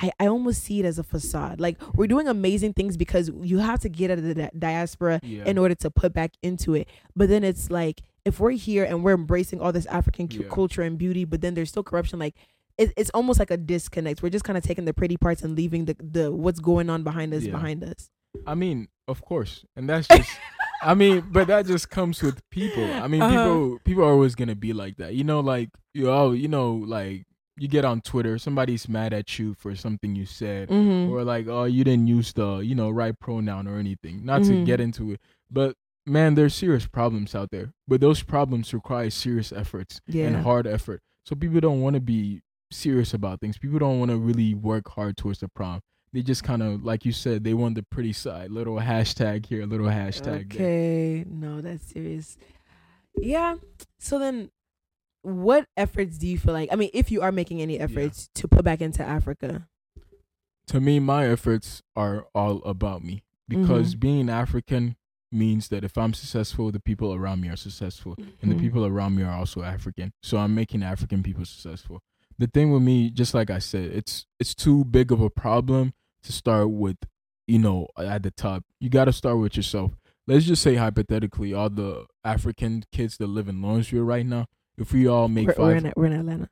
[0.01, 1.61] I, I almost see it as a facade.
[1.61, 5.18] Like we're doing amazing things because you have to get out of the di- diaspora
[5.24, 6.88] Yeah, in order to put back into it.
[7.16, 10.48] But then it's like if we're here and we're embracing all this African cu- Yeah.
[10.51, 12.18] culture and beauty, but then there's still corruption.
[12.20, 12.35] Like
[12.77, 14.22] it, it's almost like a disconnect.
[14.22, 17.03] We're just kind of taking the pretty parts and leaving the the what's going on
[17.03, 18.09] behind us behind us.
[18.46, 20.31] I mean, of course, and that's just.
[20.82, 22.84] I mean, but that just comes with people.
[22.84, 23.30] I mean, Uh-huh.
[23.30, 25.14] people people are always gonna be like that.
[25.14, 27.24] You know, like you oh, you know, like
[27.56, 31.10] you get on Twitter, somebody's mad at you for something you said, Mm-hmm.
[31.12, 34.24] or like oh, you didn't use the you know right pronoun or anything.
[34.24, 34.46] Not Mhm.
[34.48, 35.74] to get into it, but
[36.06, 37.72] man, there's serious problems out there.
[37.86, 40.00] But those problems require serious efforts.
[40.06, 40.26] Yeah.
[40.28, 41.00] and hard effort.
[41.26, 43.58] So people don't want to be serious about things.
[43.58, 45.82] People don't want to really work hard towards the problem.
[46.12, 48.51] They just kind of, like you said, they want the pretty side.
[48.51, 50.62] Little hashtag here, little hashtag there.
[50.66, 52.37] Okay, no, that's serious.
[53.21, 53.57] Yeah.
[53.99, 54.51] So then,
[55.23, 56.71] what efforts do you feel like?
[56.73, 59.66] I mean, if you are making any efforts to put back into Africa,
[60.68, 64.01] To me, my efforts are all about me because Mm-hmm.
[64.01, 64.97] being African
[65.33, 68.61] means that if I'm successful, the people around me are successful, and the Mhm.
[68.61, 70.12] people around me are also African.
[70.23, 72.01] So I'm making African people successful.
[72.38, 75.92] The thing with me, just like I said, it's it's too big of a problem
[76.22, 76.96] to start with,
[77.46, 78.64] you know, at the top.
[78.81, 79.92] You got to start with yourself.
[80.27, 84.46] Let's just say hypothetically, all the African kids that live in Lawrenceville right now,
[84.77, 86.48] if we all make we're, we're, five, in, we're in Atlanta.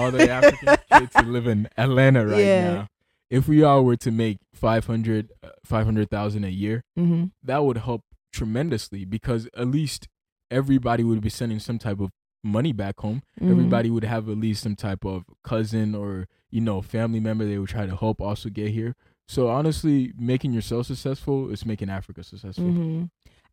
[0.00, 2.74] all the African kids that live in Atlanta right Yeah.
[2.74, 2.88] now,
[3.30, 7.24] if we all were to make 500 uh, 500,000 a year, Mm-hmm.
[7.44, 10.08] that would help tremendously because at least
[10.50, 12.10] everybody would be sending some type of
[12.42, 13.22] money back home.
[13.40, 13.50] Mm-hmm.
[13.50, 17.58] Everybody would have at least some type of cousin or you know family member they
[17.58, 18.94] would try to help also get here.
[19.28, 22.64] So honestly, making yourself successful is making Africa successful.
[22.64, 23.04] hmm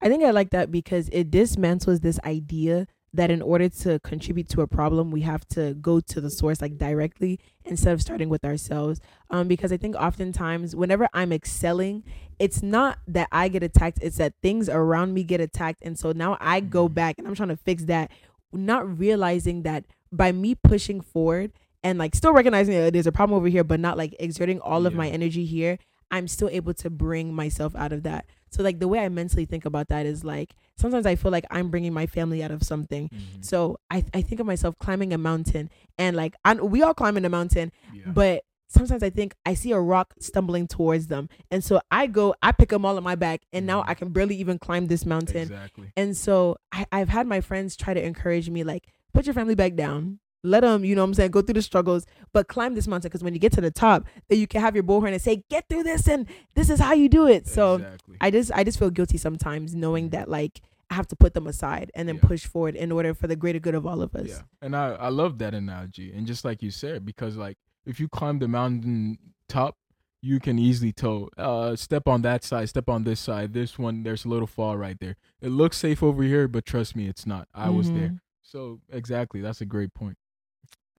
[0.01, 4.47] I think I like that because it dismantles this idea that in order to contribute
[4.49, 8.29] to a problem, we have to go to the source like directly instead of starting
[8.29, 9.01] with ourselves.
[9.29, 12.03] Um, because I think oftentimes whenever I'm excelling,
[12.37, 15.79] it's not that I get attacked, it's that things around me get attacked.
[15.81, 16.93] And so now I go Mm-hmm.
[16.93, 18.09] back and I'm trying to fix that,
[18.51, 21.51] not realizing that by me pushing forward
[21.83, 24.85] and like still recognizing that there's a problem over here, but not like exerting all
[24.85, 25.77] of my energy here,
[26.11, 28.25] I'm still able to bring myself out of that.
[28.49, 31.45] So like the way I mentally think about that is like sometimes I feel like
[31.51, 33.09] I'm bringing my family out of something.
[33.09, 33.45] Mhm.
[33.45, 37.25] So I I think of myself climbing a mountain and like and we all climbing
[37.25, 38.03] a mountain, Yeah.
[38.07, 41.27] but sometimes I think I see a rock stumbling towards them.
[41.51, 43.89] And so I go, I pick them all on my back and now Mhm.
[43.89, 45.41] I can barely even climb this mountain.
[45.43, 45.91] exactly.
[45.97, 49.55] And so I, I've had my friends try to encourage me, like, put your family
[49.55, 50.19] back down.
[50.41, 53.09] Let them, you know what I'm saying, go through the struggles, but climb this mountain
[53.09, 55.43] because when you get to the top, then you can have your bullhorn and say,
[55.49, 57.45] get through this and this is how you do it.
[57.45, 58.15] So exactly.
[58.21, 61.45] I just I just feel guilty sometimes knowing that like I have to put them
[61.45, 62.27] aside and then Yeah.
[62.27, 64.29] push forward in order for the greater good of all of us.
[64.29, 67.99] Yeah, and I I love that analogy, and just like you said, because like if
[67.99, 69.75] you climb the mountain top,
[70.21, 71.29] you can easily tell.
[71.37, 73.53] Uh, step on that side, step on this side.
[73.53, 75.15] This one, there's a little fall right there.
[75.41, 77.47] It looks safe over here, but trust me, it's not.
[77.53, 78.09] I was there.
[78.09, 78.19] Mhm.
[78.41, 80.17] So exactly, that's a great point.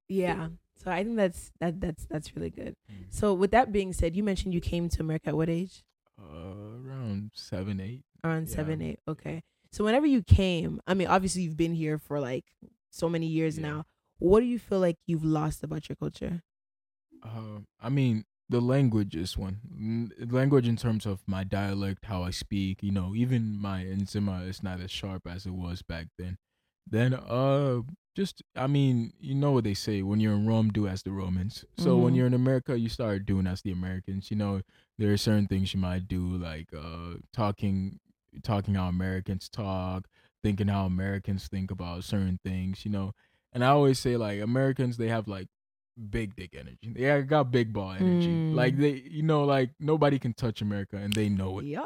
[0.08, 0.48] Yeah.
[0.76, 2.74] So I think that's that that's that's really good.
[2.90, 3.04] Mm.
[3.10, 5.84] So with that being said, you mentioned you came to America at what age?
[6.18, 8.02] Uh, around seven, eight.
[8.24, 8.54] Around Yeah.
[8.54, 9.00] seven, eight.
[9.06, 9.42] Okay.
[9.72, 12.46] So whenever you came, I mean, obviously you've been here for like
[12.90, 13.68] so many years Yeah.
[13.68, 13.86] now.
[14.18, 16.42] What do you feel like you've lost about your culture?
[17.22, 20.10] Uh, I mean, the language is one.
[20.18, 22.82] Language in terms of my dialect, how I speak.
[22.82, 26.38] You know, even my Nzima is not as sharp as it was back then.
[26.86, 27.82] Then, uh,
[28.16, 31.12] just I mean, you know what they say: when you're in Rome, do as the
[31.12, 31.64] Romans.
[31.76, 32.16] So when Mhm.
[32.16, 34.30] you're in America, you start doing as the Americans.
[34.30, 34.62] You know,
[34.98, 38.00] there are certain things you might do, like uh, talking,
[38.42, 40.08] talking how Americans talk,
[40.42, 42.84] thinking how Americans think about certain things.
[42.84, 43.12] You know,
[43.52, 45.48] and I always say like Americans, they have like
[46.10, 46.92] big dick energy.
[46.94, 48.28] They got big ball energy.
[48.28, 48.54] Mm.
[48.54, 51.66] Like they, you know, like nobody can touch America, and they know it.
[51.66, 51.84] Yeah.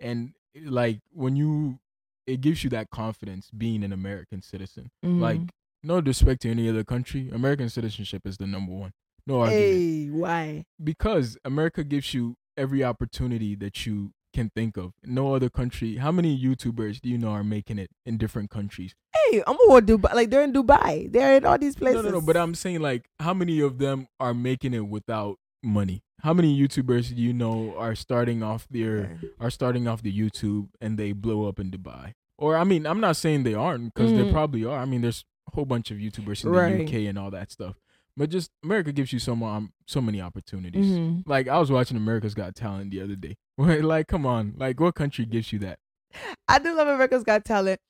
[0.00, 0.32] And
[0.64, 1.78] like when you,
[2.26, 4.90] it gives you that confidence being an American citizen.
[5.04, 5.20] Mm-hmm.
[5.20, 5.40] Like
[5.82, 8.92] no disrespect to any other country, American citizenship is the number one.
[9.26, 9.64] No argument.
[9.64, 10.64] hey, why?
[10.82, 14.92] Because America gives you every opportunity that you can think of.
[15.04, 15.96] No other country.
[15.96, 18.94] How many YouTubers do you know are making it in different countries?
[19.14, 20.14] Hey, I'm gonna Dubai.
[20.14, 21.10] Like they're in Dubai.
[21.12, 22.02] They're in all these places.
[22.02, 22.20] No, no, no.
[22.20, 26.02] But I'm saying like, how many of them are making it without money?
[26.22, 30.68] How many YouTubers do you know are starting off their are starting off the YouTube
[30.80, 32.12] and they blow up in Dubai?
[32.38, 34.16] Or I mean, I'm not saying they aren't because Mhm.
[34.24, 34.78] they probably are.
[34.78, 36.76] I mean, there's a whole bunch of YouTubers in Right.
[36.78, 37.76] the UK and all that stuff.
[38.16, 40.86] But just America gives you so um, so many opportunities.
[40.86, 41.22] Mhm.
[41.26, 43.36] Like I was watching America's Got Talent the other day.
[43.58, 45.78] like, come on, like what country gives you that?
[46.48, 47.80] I do love America's Got Talent.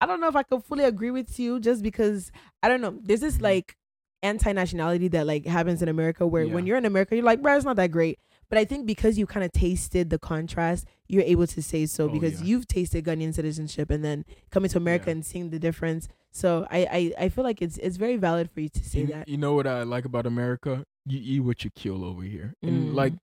[0.00, 2.30] I don't know if I can fully agree with you just because
[2.62, 2.98] I don't know.
[3.02, 3.42] There's this Mhm.
[3.42, 3.76] like
[4.22, 7.56] anti nationality that like happens in America where when you're in America, you're like, bro,
[7.56, 8.18] it's not that great.
[8.50, 12.06] But I think because you kind of tasted the contrast, you're able to say so
[12.06, 12.46] Oh, because yeah.
[12.46, 15.12] you've tasted Ghanaian citizenship and then coming to America Yeah.
[15.12, 16.08] and seeing the difference.
[16.30, 16.78] So I,
[17.18, 19.28] I, I feel like it's it's very valid for you to say you, that.
[19.28, 20.84] you know what I like about America?
[21.06, 22.54] You eat what you kill over here.
[22.62, 22.94] And Mm.
[22.94, 23.14] like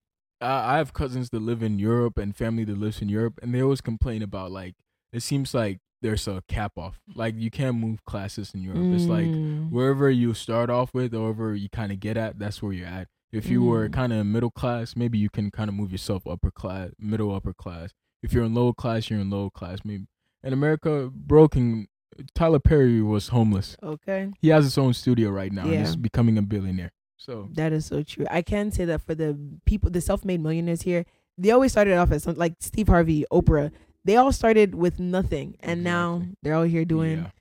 [0.42, 3.54] I, I have cousins that live in Europe and family that lives in Europe and
[3.54, 4.76] they always complain about like
[5.14, 7.00] it seems like there's a cap off.
[7.16, 8.92] Like you can't move classes in Europe.
[8.92, 9.70] It's like Mm.
[9.72, 12.88] wherever you start off with or wherever you kind of get at, that's where you're
[12.88, 13.08] at.
[13.32, 13.94] If you were Mm.
[13.94, 17.54] kind of middle class, maybe you can kind of move yourself upper class, middle upper
[17.54, 17.92] class.
[18.24, 19.80] If you're in lower class, you're in lower class.
[19.86, 20.06] Maybe
[20.44, 21.88] in America, broken.
[22.34, 23.76] Tyler Perry was homeless.
[23.84, 24.32] okay.
[24.40, 25.80] He has his own studio right now and Yeah.
[25.80, 26.92] he's becoming a billionaire.
[27.18, 28.26] So That is so true.
[28.30, 31.06] I can say that for the people, the self-made millionaires here,
[31.38, 33.72] they always started off as some, like Steve Harvey, Oprah.
[34.06, 37.18] They all started with nothing, and now they're all here doing.
[37.20, 37.32] yeah.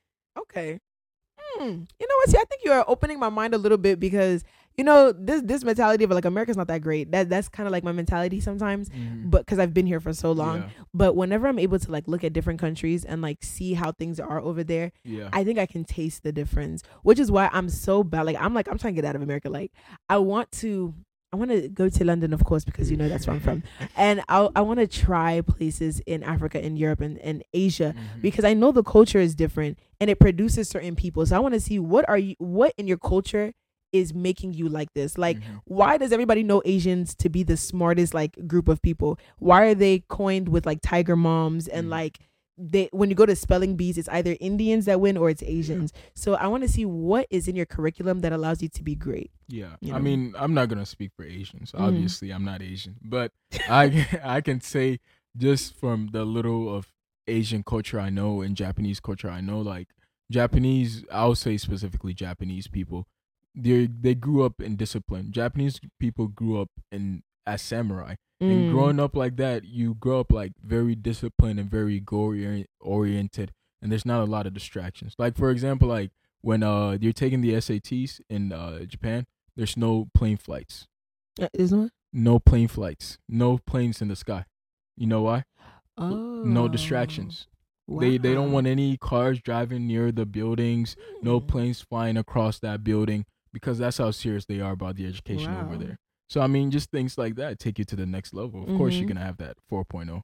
[0.41, 0.81] Okay.
[1.39, 1.83] Hmm.
[2.01, 2.31] You know what?
[2.31, 4.43] See, I think you are opening my mind a little bit because
[4.77, 7.11] you know this this mentality of like America's not that great.
[7.13, 8.89] That that's kind of like my mentality sometimes.
[8.89, 9.31] Mhm.
[9.31, 10.69] But because I've been here for so long, Yeah.
[10.93, 14.19] but whenever I'm able to like look at different countries and like see how things
[14.19, 15.29] are over there, Yeah.
[15.33, 18.23] I think I can taste the difference, which is why I'm so bad.
[18.27, 19.49] Like I'm like I'm trying to get out of America.
[19.49, 19.71] Like
[20.09, 20.93] I want to,
[21.33, 23.63] I want to go to London, of course, because you know that's where I'm from,
[23.97, 28.23] and I I want to try places in Africa, and Europe, and, and Asia Mhm.
[28.23, 31.25] because I know the culture is different and it produces certain people.
[31.27, 33.53] So I want to see what are you, what in your culture
[33.95, 35.39] is making you like this, like.
[35.39, 35.61] Mhm.
[35.65, 39.19] Why does everybody know Asians to be the smartest like group of people?
[39.39, 41.91] Why are they coined with like tiger moms and Mm.
[41.91, 42.19] like
[42.57, 45.93] they when you go to spelling bees it's either Indians that win or it's Asians.
[46.15, 48.95] So I want to see what is in your curriculum that allows you to be
[48.95, 49.31] great.
[49.49, 51.73] Yeah, you I mean, I'm not gonna speak for Asians.
[51.73, 51.81] Mhm.
[51.81, 53.33] Obviously, I'm not Asian, but
[53.69, 53.85] I
[54.37, 55.01] I can say
[55.37, 56.93] just from the little of
[57.27, 59.89] Asian culture I know and Japanese culture I know, like
[60.31, 63.07] Japanese, I'll say specifically Japanese people,
[63.55, 65.31] they they grew up in discipline.
[65.33, 68.71] Japanese people grew up in as samurai, and Mm.
[68.71, 72.35] growing up like that, you grow up like very disciplined and very goal
[72.81, 75.15] oriented, and there's not a lot of distractions.
[75.19, 80.09] Like for example, like when uh you're taking the SATs in uh Japan, there's no
[80.15, 80.87] plane flights,
[81.41, 81.91] Uh, This one?
[82.13, 84.47] no plane flights, no planes in the sky.
[84.97, 85.45] You know why?
[85.97, 86.43] Oh.
[86.45, 87.47] No distractions.
[87.87, 91.47] They they don't want any cars driving near the buildings, no Mm.
[91.49, 95.77] planes flying across that building because that's how serious they are about the education over
[95.79, 95.97] there.
[96.29, 98.63] So I mean, just things like that take you to the next level.
[98.69, 99.09] Of course, you're Mhm.
[99.15, 99.77] gonna have that oh.
[99.77, 100.21] 4.0.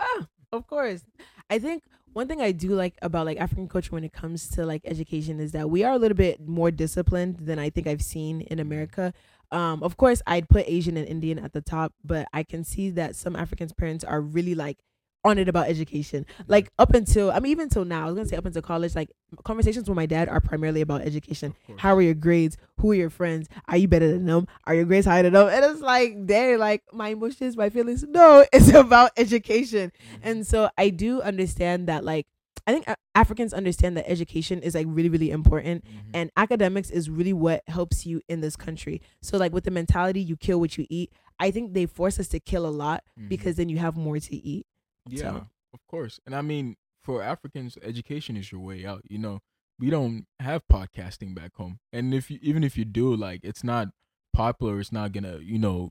[0.00, 1.04] Ah, of course.
[1.48, 4.66] I think one thing I do like about like African culture when it comes to
[4.66, 8.02] like education is that we are a little bit more disciplined than I think I've
[8.02, 9.12] seen in America.
[9.52, 12.90] Um, of course, I'd put Asian and Indian at the top, but I can see
[12.90, 14.78] that some Africans' parents are really like
[15.26, 16.24] on it about education.
[16.46, 18.94] Like up until I mean, even till now, I was gonna say up until college,
[18.94, 19.10] like
[19.44, 21.54] conversations with my dad are primarily about education.
[21.76, 22.56] How are your grades?
[22.80, 23.48] Who are your friends?
[23.68, 24.46] Are you better than them?
[24.64, 25.48] Are your grades higher than them?
[25.48, 28.04] And it's like, they like my emotions, my feelings.
[28.08, 29.92] No, it's about education.
[30.22, 32.26] And so I do understand that, like,
[32.68, 35.84] I think Africans understand that education is like really, really important.
[35.84, 35.90] Mhm.
[36.14, 39.00] And academics is really what helps you in this country.
[39.22, 42.28] So, like, with the mentality, you kill what you eat, I think they force us
[42.28, 43.28] to kill a lot Mhm.
[43.28, 44.66] because then you have more to eat.
[45.08, 46.20] Yeah, So- of course.
[46.26, 49.02] And I mean, for Africans, education is your way out.
[49.08, 49.40] You know,
[49.78, 53.62] we don't have podcasting back home, and if you even if you do, like, it's
[53.64, 53.88] not
[54.32, 54.80] popular.
[54.80, 55.90] It's not gonna, you know,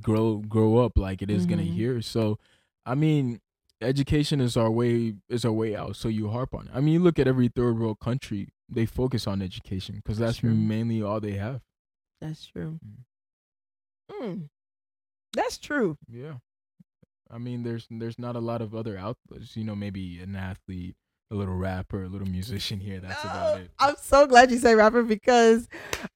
[0.00, 1.74] grow grow up like it is gonna Mhm.
[1.74, 2.02] here.
[2.02, 2.38] So,
[2.86, 3.40] I mean,
[3.80, 5.96] education is our way is our way out.
[5.96, 6.72] So you harp on it.
[6.74, 10.38] I mean, you look at every third world country; they focus on education because that's
[10.38, 10.54] True.
[10.54, 11.62] mainly all they have.
[12.20, 12.78] That's true.
[12.84, 13.04] Mm.
[14.10, 14.48] Mm.
[15.32, 15.96] That's true.
[16.08, 16.38] Yeah.
[17.32, 19.56] I mean, there's there's not a lot of other outlets.
[19.56, 20.96] You know, maybe an athlete,
[21.30, 22.98] a little rapper, a little musician here.
[23.00, 23.70] That's about it.
[23.78, 25.68] I'm so glad you say rapper because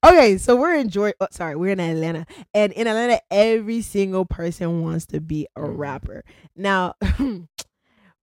[0.05, 1.15] okay, so we're in Georgia.
[1.21, 5.61] Oh, sorry, we're in Atlanta, and in Atlanta, every single person wants to be a
[5.61, 5.79] Mhm.
[5.79, 6.25] rapper.
[6.57, 6.95] Now,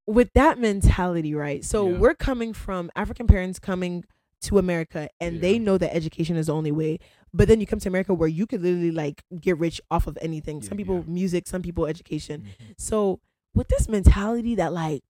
[0.07, 1.63] with that mentality, right?
[1.63, 1.97] So Yeah.
[1.99, 4.03] we're coming from African parents coming
[4.41, 6.97] to America, and they know that education is the only way.
[7.33, 10.17] But then you come to America where you could literally like get rich off of
[10.21, 10.61] anything.
[10.61, 11.03] Some people yeah.
[11.13, 12.43] music, some people education.
[12.43, 12.73] Mhm.
[12.77, 13.19] So
[13.53, 15.01] with this mentality that like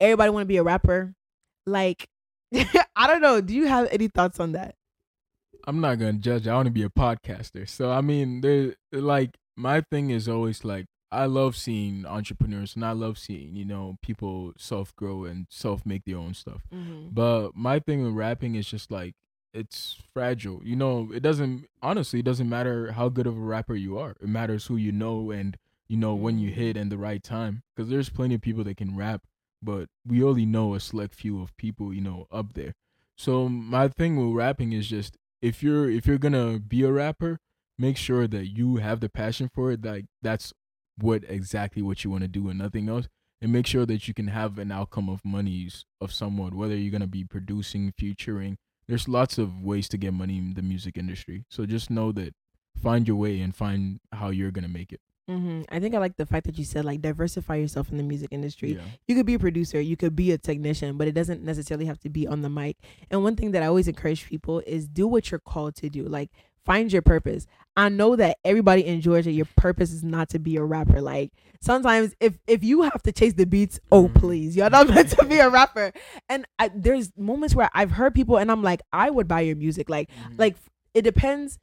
[0.00, 1.14] everybody want to be a rapper,
[1.66, 2.08] like
[2.96, 3.40] I don't know.
[3.40, 4.76] Do you have any thoughts on that?
[5.66, 6.46] I'm not gonna judge.
[6.46, 7.68] I want to be a podcaster.
[7.68, 12.84] So I mean, there like my thing is always like I love seeing entrepreneurs and
[12.84, 16.62] I love seeing you know people self grow and self make their own stuff.
[17.12, 19.14] But my thing with rapping is just like
[19.56, 20.60] it's fragile.
[20.62, 24.14] You know, it doesn't honestly it doesn't matter how good of a rapper you are.
[24.20, 25.56] It matters who you know and
[25.88, 27.62] you know when you hit and the right time.
[27.74, 29.22] Because there's plenty of people that can rap,
[29.62, 32.74] but we only know a select few of people you know up there.
[33.16, 37.38] So my thing with rapping is just if you're if you're gonna be a rapper,
[37.78, 39.84] make sure that you have the passion for it.
[39.84, 40.52] Like that's
[40.98, 43.08] what exactly what you want to do and nothing else
[43.40, 46.90] and make sure that you can have an outcome of monies of someone whether you're
[46.90, 48.56] going to be producing featuring
[48.88, 52.34] there's lots of ways to get money in the music industry so just know that
[52.80, 55.62] find your way and find how you're going to make it Mm-hmm.
[55.70, 58.28] I think I like the fact that you said like diversify yourself in the music
[58.30, 58.74] industry.
[58.74, 61.86] yeah You could be a producer, you could be a technician, but it doesn't necessarily
[61.86, 62.76] have to be on the mic.
[63.10, 66.04] And one thing that I always encourage people is do what you're called to do.
[66.04, 66.30] Like
[66.66, 67.46] find your purpose.
[67.76, 71.00] I know that everybody in Georgia, your purpose is not to be a rapper.
[71.00, 74.14] Like sometimes if if you have to chase the beats, oh Mhm.
[74.14, 75.92] please, you're not meant to be a rapper.
[76.28, 79.56] And I, there's moments where I've heard people and I'm like, I would buy your
[79.56, 79.88] music.
[79.88, 80.56] Like like
[80.94, 81.58] it depends.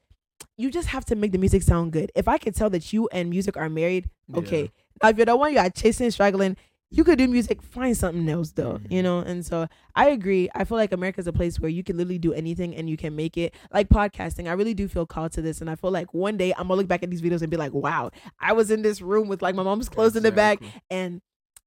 [0.58, 2.12] You just have to make the music sound good.
[2.16, 4.72] If I could tell that you and music are married, okay.
[5.02, 6.56] Now, if you're the one you are chasing, struggling,
[6.94, 9.04] you could do music, find something else though, you Mhm.
[9.04, 9.20] know?
[9.20, 10.48] And so I agree.
[10.56, 13.16] I feel like America's a place where you can literally do anything and you can
[13.16, 13.54] make it.
[13.74, 15.60] Like podcasting, I really do feel called to this.
[15.60, 17.58] And I feel like one day I'm gonna look back at these videos and be
[17.58, 20.60] like, wow, I was in this room with like my mom's clothes in the back.
[20.90, 21.22] And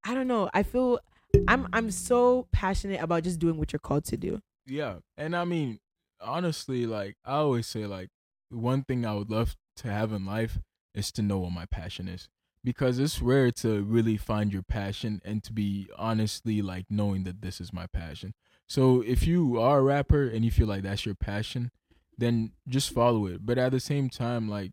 [0.04, 0.48] I don't know.
[0.54, 1.00] I feel
[1.48, 4.40] I'm I'm so passionate about just doing what you're called to do.
[4.66, 5.80] Yeah, and I mean,
[6.20, 8.08] honestly, like I always say, like
[8.50, 10.58] one thing I would love to have in life
[10.94, 12.28] is to know what my passion is,
[12.66, 17.40] because it's rare to really find your passion and to be honestly like knowing that
[17.40, 18.34] this is my passion.
[18.66, 21.70] So if you are a rapper and you feel like that's your passion,
[22.18, 23.46] then just follow it.
[23.46, 24.72] But at the same time, like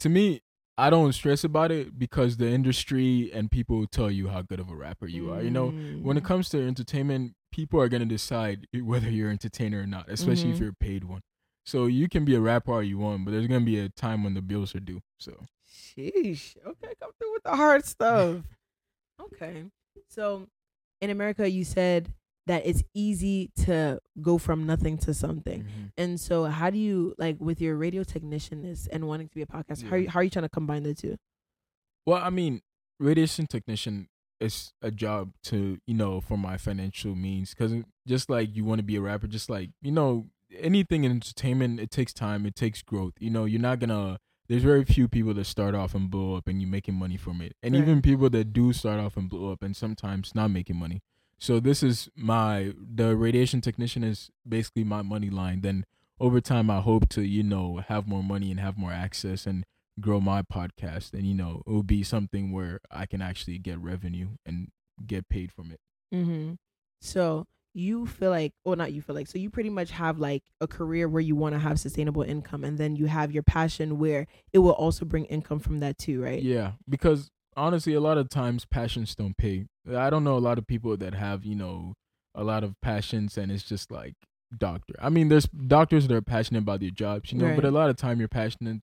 [0.00, 0.40] to me,
[0.76, 4.68] I don't stress about it because the industry and people tell you how good of
[4.68, 5.40] a rapper you are.
[5.42, 5.68] You know,
[6.02, 6.26] when it Mm.
[6.26, 10.56] comes to entertainment, people are gonna decide whether you're an entertainer or not, especially if
[10.56, 10.60] Mhm.
[10.60, 11.20] you're a paid one.
[11.64, 14.24] So you can be a rapper all you want, but there's gonna be a time
[14.24, 15.02] when the bills are due.
[15.20, 16.56] So Sheesh.
[16.66, 18.42] Okay, come through with the hard stuff.
[19.20, 19.64] okay.
[20.08, 20.46] So
[21.00, 22.12] in America, you said
[22.46, 25.62] that it's easy to go from nothing to something.
[25.62, 25.92] Mhm.
[25.96, 29.46] And so, how do you like with your radio technicianness and wanting to be a
[29.46, 29.82] podcast?
[29.84, 31.16] How are you, how are you trying to combine the two?
[32.04, 32.62] Well, I mean,
[32.98, 34.08] radiation technician
[34.40, 37.72] is a job to you know for my financial means because
[38.08, 40.26] just like you want to be a rapper, just like you know
[40.58, 43.14] anything in entertainment, it takes time, it takes growth.
[43.20, 44.18] You know, you're not gonna.
[44.52, 47.40] There's very few people that start off and blow up and you're making money from
[47.40, 50.76] it, and even people that do start off and blow up and sometimes not making
[50.76, 51.02] money.
[51.38, 55.62] So this is my the radiation technician is basically my money line.
[55.62, 55.86] Then
[56.20, 59.64] over time, I hope to you know have more money and have more access and
[60.00, 63.78] grow my podcast and you know it will be something where i can actually get
[63.78, 64.68] revenue and
[65.06, 65.80] get paid from it
[66.14, 66.54] Mm-hmm.
[67.00, 70.42] So you feel like, or not you feel like, so you pretty much have like
[70.60, 73.98] a career where you want to have sustainable income, and then you have your passion
[73.98, 76.42] where it will also bring income from that too, right?
[76.42, 79.66] yeah because honestly a lot of times passions don't pay.
[79.90, 81.94] I don't know a lot of people that have you know
[82.34, 84.14] a lot of passions and it's just like
[84.58, 87.70] doctor i mean there's doctors that are passionate about their jobs you know but a
[87.70, 88.80] lot of time you're passionate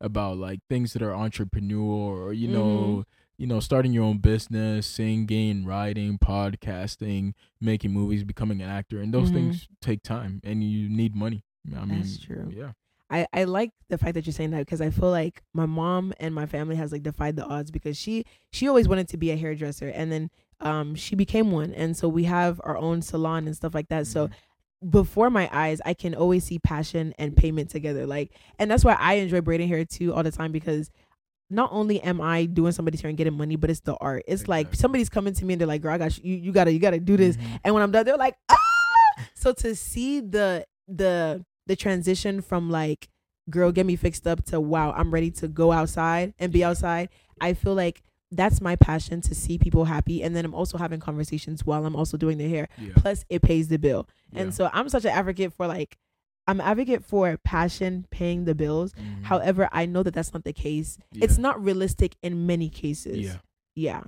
[0.00, 2.56] about like things that are entrepreneurial or you mm-hmm.
[2.56, 3.04] know
[3.42, 9.12] you know starting your own business singing writing podcasting making movies becoming an actor and
[9.12, 9.34] those Mhm.
[9.34, 11.42] things take time and you need money
[11.76, 12.52] i mean That's true.
[12.54, 12.70] yeah
[13.10, 16.14] I, I like the fact that you're saying that because I feel like my mom
[16.18, 19.32] and my family has like defied the odds because she she always wanted to be
[19.32, 20.30] a hairdresser and then
[20.60, 24.06] um she became one and so we have our own salon and stuff like that
[24.06, 24.90] so Mhm.
[24.92, 28.94] before my eyes I can always see passion and payment together like and that's why
[28.94, 30.90] I enjoy braiding hair too all the time because
[31.52, 34.48] not only am I doing somebody's hair and getting money but it's the art it's
[34.48, 36.78] like somebody's coming to me and they're like girl I got you you gotta you
[36.80, 37.60] gotta do this Mhm.
[37.64, 38.56] and when I'm done, they're like, ah.
[39.34, 43.08] So to see the the the transition from like,
[43.50, 47.08] girl, get me fixed up to wow, I'm ready to go outside and be outside.
[47.40, 51.00] I feel like that's my passion to see people happy, and then I'm also having
[51.00, 52.68] conversations while I'm also doing their hair.
[52.78, 52.94] yeah.
[52.96, 55.98] Plus, it pays the bill, and so I'm such an advocate for like.
[56.46, 58.92] I'm an advocate for passion paying the bills.
[58.94, 59.22] Mhm.
[59.24, 60.98] However, I know that that's not the case.
[61.14, 63.18] It's not realistic in many cases.
[63.18, 63.38] yeah
[63.74, 64.02] Yeah.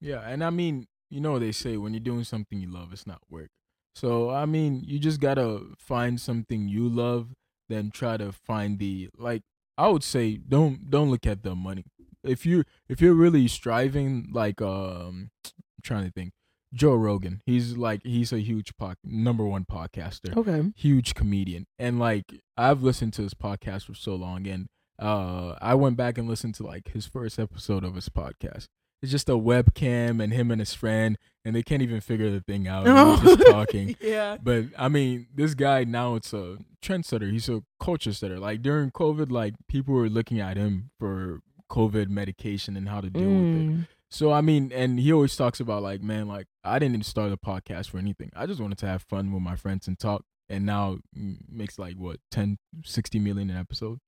[0.00, 3.06] Yeah, and I mean, you know they say when you're doing something you love, it's
[3.06, 3.50] not work.
[3.94, 7.34] So I mean, you just gotta find something you love,
[7.68, 9.42] then try to find the like.
[9.78, 11.84] I would say don't don't look at the money.
[12.22, 15.50] If you if you're really striving, like um, I'm
[15.82, 16.32] trying to think,
[16.72, 20.36] Joe Rogan, he's like he's a huge pod, number one podcaster.
[20.36, 20.70] Okay.
[20.76, 21.66] huge comedian.
[21.78, 22.24] And like
[22.56, 24.68] i've listened to his podcast for so long and
[24.98, 28.66] uh i went back and listened to like his first episode of his podcast.
[29.02, 32.40] It's just a webcam and him and his friend and they can't even figure the
[32.40, 33.96] thing out he's just talking.
[34.00, 34.36] Yeah.
[34.42, 37.30] but i mean this guy now it's a trendsetter.
[37.32, 38.38] He's a culture setter.
[38.38, 41.40] Like during covid like people were looking at him for
[41.70, 43.68] covid medication and how to deal with it.
[43.70, 43.86] Mm.
[44.10, 47.36] So I mean, and he always talks about like, man, like I didn't start a
[47.36, 48.30] podcast for anything.
[48.34, 50.24] I just wanted to have fun with my friends and talk.
[50.48, 54.00] And now mm, makes like what 10, 60 million an episode.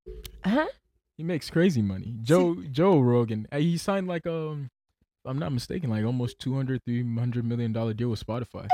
[0.42, 0.66] Uh-huh.
[1.16, 2.16] He makes crazy money.
[2.22, 4.70] Joe Joe Rogan, uh, he signed like um,
[5.24, 8.66] if I'm not mistaken, like almost 200, 300 million dollar deal with Spotify.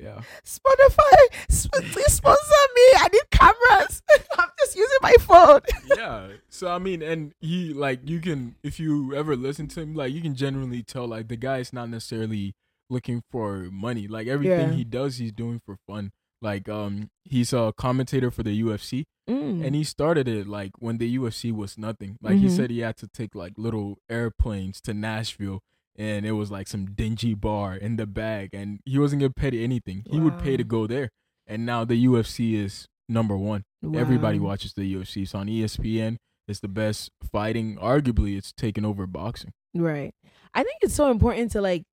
[0.00, 1.16] Yeah, Spotify,
[1.52, 2.82] sp- please sponsor me.
[2.98, 4.02] I need cameras.
[4.38, 5.60] I'm just using my phone.
[5.96, 6.28] yeah.
[6.48, 10.12] So I mean, and he like you can if you ever listen to him, like
[10.12, 12.54] you can genuinely tell like the guy is not necessarily
[12.90, 14.06] looking for money.
[14.08, 14.74] Like everything Yeah.
[14.76, 16.12] he does, he's doing for fun.
[16.42, 19.66] Like um, he's a commentator for the UFC, Mm.
[19.66, 22.16] and he started it like when the UFC was nothing.
[22.22, 22.56] Like he Mhm.
[22.56, 25.60] said, he had to take like little airplanes to Nashville.
[25.98, 29.54] And it was like some dingy bar in the bag, and he wasn't getting paid
[29.54, 30.04] anything.
[30.10, 31.10] He would pay to go there,
[31.46, 33.64] and now the UFC is number one.
[33.94, 35.22] Everybody watches the UFC.
[35.22, 36.16] It's on ESPN.
[36.48, 37.76] It's the best fighting.
[37.76, 39.52] Arguably, it's taken over boxing.
[39.74, 40.14] Right.
[40.54, 41.84] I think it's so important to like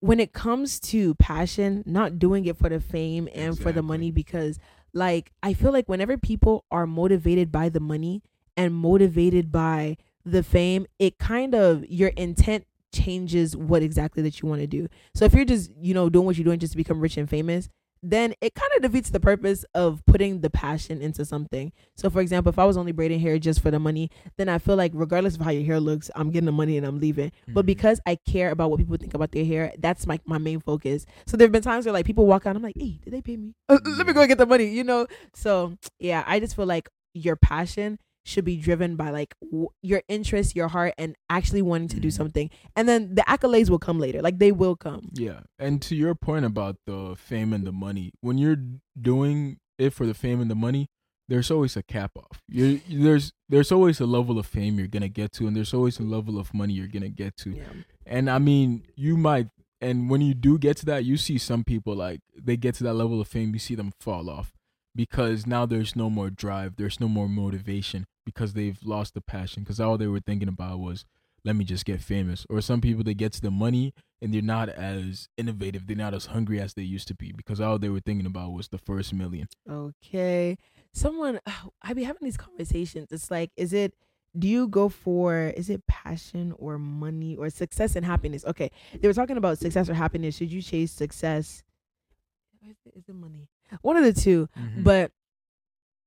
[0.00, 4.10] when it comes to passion, not doing it for the fame and for the money
[4.10, 4.58] because
[4.92, 8.22] like I feel like whenever people are motivated by the money
[8.56, 12.66] and motivated by the fame, it kind of your intent
[13.04, 14.88] changes what exactly that you want to do.
[15.14, 17.28] So if you're just, you know, doing what you're doing just to become rich and
[17.28, 17.68] famous,
[18.02, 21.72] then it kind of defeats the purpose of putting the passion into something.
[21.96, 24.58] So for example, if I was only braiding hair just for the money, then I
[24.58, 27.32] feel like regardless of how your hair looks, I'm getting the money and I'm leaving.
[27.48, 27.66] But Mhm.
[27.66, 31.06] because I care about what people think about their hair, that's my my main focus.
[31.26, 33.22] So there have been times where like people walk out, I'm like, hey, did they
[33.22, 33.54] pay me?
[33.68, 35.06] Uh, let me go get the money, you know.
[35.34, 40.02] So yeah, I just feel like your passion should be driven by like w- your
[40.08, 42.12] interest, your heart, and actually wanting to do Mhm.
[42.12, 42.50] something.
[42.74, 44.20] And then the accolades will come later.
[44.20, 45.10] Like they will come.
[45.14, 48.58] Yeah, and to your point about the fame and the money, when you're
[49.00, 50.88] doing it for the fame and the money,
[51.28, 52.42] there's always a cap off.
[52.48, 55.98] you there's there's always a level of fame you're gonna get to, and there's always
[55.98, 57.50] a level of money you're gonna get to.
[57.50, 57.64] Yeah.
[58.06, 59.48] And I mean, you might
[59.80, 62.84] and when you do get to that, you see some people like they get to
[62.84, 64.54] that level of fame, you see them fall off
[64.94, 69.62] because now there's no more drive, there's no more motivation because they've lost the passion
[69.62, 71.06] because all they were thinking about was
[71.44, 72.44] let me just get famous.
[72.50, 76.12] Or some people they get to the money and they're not as innovative, they're not
[76.12, 78.78] as hungry as they used to be because all they were thinking about was the
[78.78, 79.48] first million.
[79.70, 80.58] Okay.
[80.92, 81.40] Someone
[81.82, 83.08] I be having these conversations.
[83.12, 83.94] It's like is it
[84.38, 88.44] do you go for is it passion or money or success and happiness?
[88.44, 88.70] Okay.
[89.00, 90.36] They were talking about success or happiness.
[90.36, 91.62] Should you chase success?
[92.96, 93.48] Is it money?
[93.82, 94.82] One of the 2 Mhm.
[94.84, 95.12] But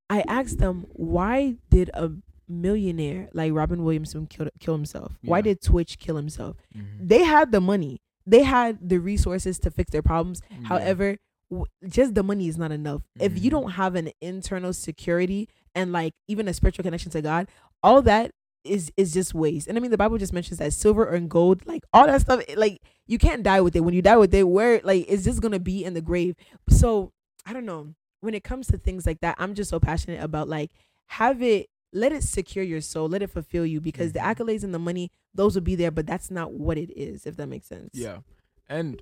[0.09, 2.11] I asked them why did a
[2.47, 5.13] millionaire like Robin Williams kill, kill himself?
[5.21, 6.57] Why did Twitch kill himself?
[6.75, 7.07] Mhm.
[7.07, 8.01] They had the money.
[8.25, 10.41] They had the resources to fix their problems.
[10.49, 10.67] Yeah.
[10.67, 11.17] However,
[11.49, 13.01] w- just the money is not enough.
[13.19, 17.47] If you don't have an internal security and like even a spiritual connection to God,
[17.83, 18.31] all that
[18.63, 19.67] is is just waste.
[19.67, 22.43] And I mean, the Bible just mentions that silver and gold, like all that stuff,
[22.57, 23.79] like you can't die with it.
[23.81, 26.35] When you die with it, where like is this gonna be in the grave.
[26.69, 27.11] So
[27.45, 27.93] I don't know.
[28.21, 30.71] When it comes to things like that, I'm just so passionate about like
[31.07, 31.67] have it.
[31.91, 33.09] Let it secure your soul.
[33.09, 34.35] Let it fulfill you because the Mhm.
[34.35, 37.25] accolades and the money, those will be there, but that's not what it is.
[37.25, 37.89] If that makes sense.
[37.93, 38.19] Yeah.
[38.67, 39.01] And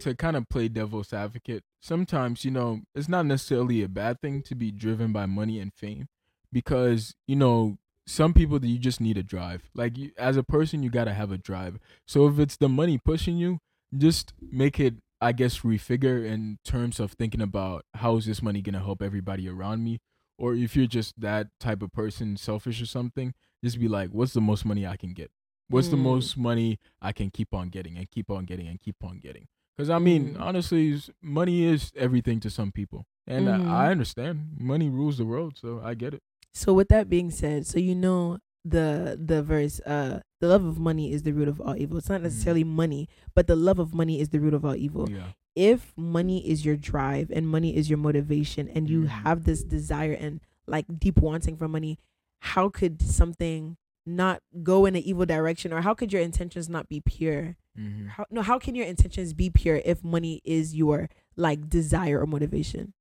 [0.00, 4.42] to kind of play devil's advocate, sometimes, you know, it's not necessarily a bad thing
[4.42, 6.08] to be driven by money and fame
[6.52, 9.70] because, you know, some people that you just need a drive.
[9.74, 11.78] Like you, as a person, you got to have a drive.
[12.06, 13.58] So if it's the money pushing you,
[13.96, 14.94] just make it
[15.24, 19.00] I guess refigure in terms of thinking about how is this money going to help
[19.00, 19.98] everybody around me
[20.36, 23.32] or if you're just that type of person, selfish or something,
[23.64, 25.30] just be like, what's the most money I can get?
[25.68, 26.10] What's the Mm.
[26.12, 29.46] most money I can keep on getting and keep on getting and keep on getting?
[29.74, 30.40] Because I mean, Mm.
[30.40, 33.64] honestly, money is everything to some people, and Mhm.
[33.66, 36.22] I, I understand money rules the world, so I get it.
[36.52, 40.78] So with that being said, so you know the the verse, uh, the love of
[40.78, 41.96] money is the root of all evil.
[41.96, 42.24] It's not Mhm.
[42.28, 45.08] necessarily money, but the love of money is the root of all evil.
[45.08, 49.08] Yeah, If money is your drive and money is your motivation, and you Mhm.
[49.24, 51.98] have this desire and like deep wanting for money,
[52.40, 56.88] how could something not go in an evil direction, or how could your intentions not
[56.88, 57.56] be pure?
[57.76, 62.20] hmm How, no, how can your intentions be pure if money is your like desire
[62.20, 62.92] or motivation?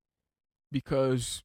[0.72, 1.44] because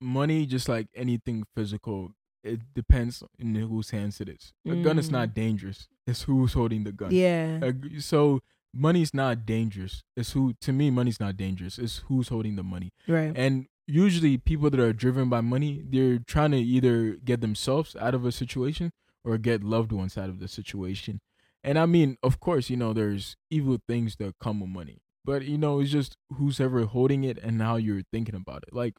[0.00, 2.12] money, just like anything physical,
[2.44, 4.52] it depends in whose hands it is.
[4.66, 5.12] A gun is Mm.
[5.12, 7.10] not dangerous; it's who's holding the gun.
[7.12, 7.60] Yeah.
[7.62, 8.40] Uh, so
[8.74, 10.02] money's not dangerous.
[10.16, 11.78] It's who to me money's not dangerous.
[11.78, 12.90] It's who's holding the money.
[13.06, 13.32] right.
[13.36, 18.14] And usually people that are driven by money, they're trying to either get themselves out
[18.14, 18.92] of a situation
[19.24, 21.20] or get loved ones out of the situation.
[21.64, 24.98] And I mean, of course, you know, there's evil things that come with money.
[25.24, 28.72] But you know, it's just who's ever holding it and how you're thinking about it.
[28.74, 28.94] Like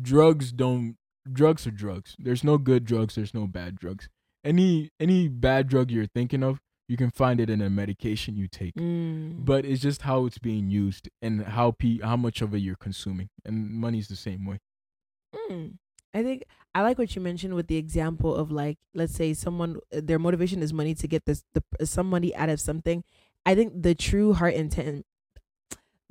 [0.00, 0.96] drugs don't
[1.32, 2.16] drugs are drugs.
[2.18, 4.08] There's no good drugs, there's no bad drugs.
[4.44, 8.46] Any any bad drug you're thinking of, you can find it in a medication you
[8.46, 9.44] take Mm.
[9.44, 12.76] but it's just how it's being used and how p how much of it you're
[12.76, 14.58] consuming and money's the same way
[15.34, 15.78] Mm.
[16.12, 16.44] I think
[16.74, 20.62] I like what you mentioned with the example of like, let's say someone their motivation
[20.62, 23.02] is money to get this the some money out of something.
[23.46, 25.06] I think the true heart intent,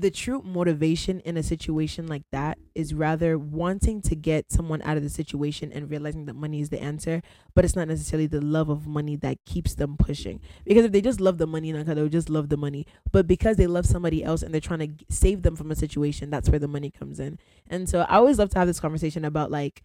[0.04, 4.97] the true motivation in a situation like that is rather wanting to get someone out
[4.97, 7.22] of the situation and realizing that money is the answer,
[7.56, 10.41] but it's not necessarily the love of money that keeps them pushing.
[10.66, 12.86] Because if they just love the money, they would just love the money.
[13.14, 16.30] But because they love somebody else and they're trying to save them from a situation,
[16.30, 17.39] that's where the money comes in.
[17.68, 19.84] And so I always love to have this conversation about like,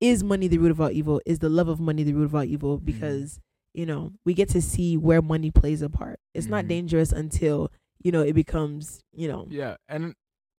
[0.00, 1.20] is money the root of all evil?
[1.26, 2.78] Is the love of money the root of all evil?
[2.78, 3.40] Because,
[3.74, 6.20] you know, we get to see where money plays a part.
[6.34, 6.68] It's not Mhm.
[6.68, 7.72] dangerous until,
[8.02, 10.14] you know, it becomes, you know, yeah and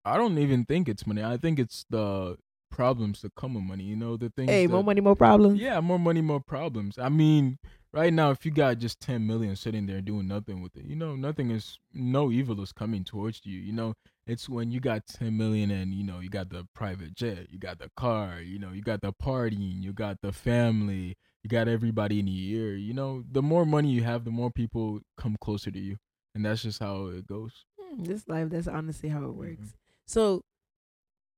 [0.06, 2.36] i don't even think it's money i think it's the
[2.72, 5.60] problems that come with money you know the things hey, that, more money, more problems.
[5.60, 7.58] yeah more money more problems i mean
[7.94, 10.96] right now if you got just 10 million sitting there doing nothing with it you
[10.96, 13.94] know nothing is no evil is coming towards you you know
[14.26, 17.60] it's when you got 10 million and you know you got the private jet you
[17.60, 21.68] got the car you know you got the partying you got the family you got
[21.68, 25.38] everybody in the ear you know the more money you have the more people come
[25.40, 25.98] closer to you
[26.36, 29.68] and that's just how it goes Hmm, This life, that's honestly how it works.
[29.70, 29.74] Mhm.
[30.08, 30.44] So,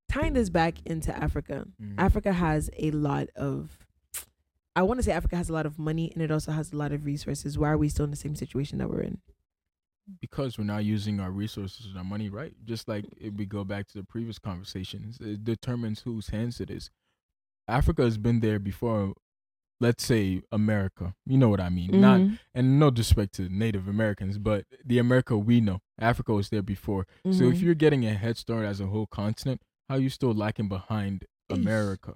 [0.10, 1.96] tying this back into Africa, Mhm.
[1.98, 3.78] Africa has a lot of,
[4.76, 6.78] I want to say Africa has a lot of money and it also has a
[6.78, 7.58] lot of resources.
[7.58, 9.22] Why are we still in the same situation that we're in?
[10.22, 12.54] because we're not using our resources and our money right.
[12.64, 16.70] Just like if we go back to the previous conversations, it determines whose hands it
[16.70, 16.92] is.
[17.68, 19.16] Africa has been there before.
[19.82, 22.00] Let's say America, you know what I mean.
[22.00, 22.40] Not Mhm.
[22.54, 27.06] and no disrespect to Native Americans, but the America we know, Africa was there before.
[27.30, 27.62] So if Mhm.
[27.62, 32.14] you're getting a head start as a whole continent, how you still lacking behind America?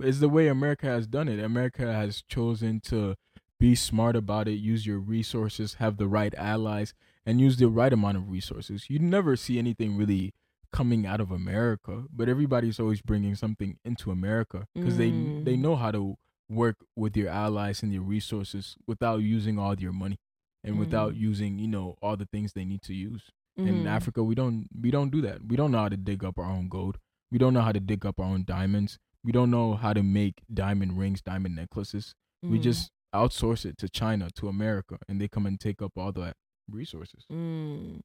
[0.00, 1.38] It's the way America has done it.
[1.38, 3.16] America has chosen to
[3.60, 6.94] be smart about it, use your resources, have the right allies,
[7.26, 8.88] and use the right amount of resources.
[8.88, 10.32] You never see anything really
[10.72, 15.60] coming out of America, but everybody's always bringing something into America because they they Mm.
[15.60, 16.16] know how to
[16.48, 20.18] work with your allies and your resources without using all your money
[20.64, 21.18] and without Mm.
[21.18, 23.30] using you know all the things they need to use.
[23.56, 23.86] In Mhm.
[23.86, 25.44] Africa, we don't we don't do that.
[25.44, 26.98] We don't know how to dig up our own gold.
[27.30, 28.98] We don't know how to dig up our own diamonds.
[29.24, 32.14] We don't know how to make diamond rings, diamond necklaces.
[32.42, 32.62] We Mm.
[32.62, 36.34] just outsource it to China, to America, and they come and take up all the
[36.68, 37.24] resources.
[37.30, 38.00] Mm.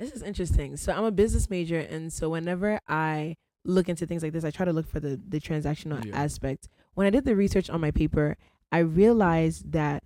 [0.00, 0.76] This is interesting.
[0.76, 4.50] So I'm a business major, and so whenever I look into things like this, I
[4.50, 6.16] try to look for the the transactional Yeah.
[6.16, 6.68] aspect.
[6.94, 8.36] When I did the research on my paper,
[8.72, 10.02] I realized that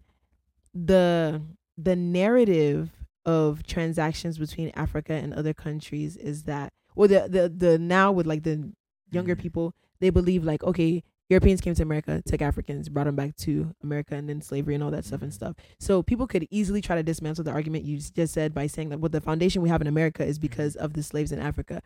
[0.74, 1.42] the
[1.76, 2.90] the narrative
[3.24, 8.26] of transactions between Africa and other countries is that well the the, the now with
[8.26, 8.72] like the
[9.11, 9.40] younger Mhm.
[9.40, 13.74] people they believe like okay Europeans came to America, took Africans, brought them back to
[13.82, 15.34] America, and then slavery and all that stuff and Mhm.
[15.34, 15.56] stuff.
[15.78, 19.00] So people could easily try to dismantle the argument you just said by saying that
[19.00, 21.82] well, the foundation we have in America is because of the slaves in Africa.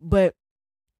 [0.00, 0.36] But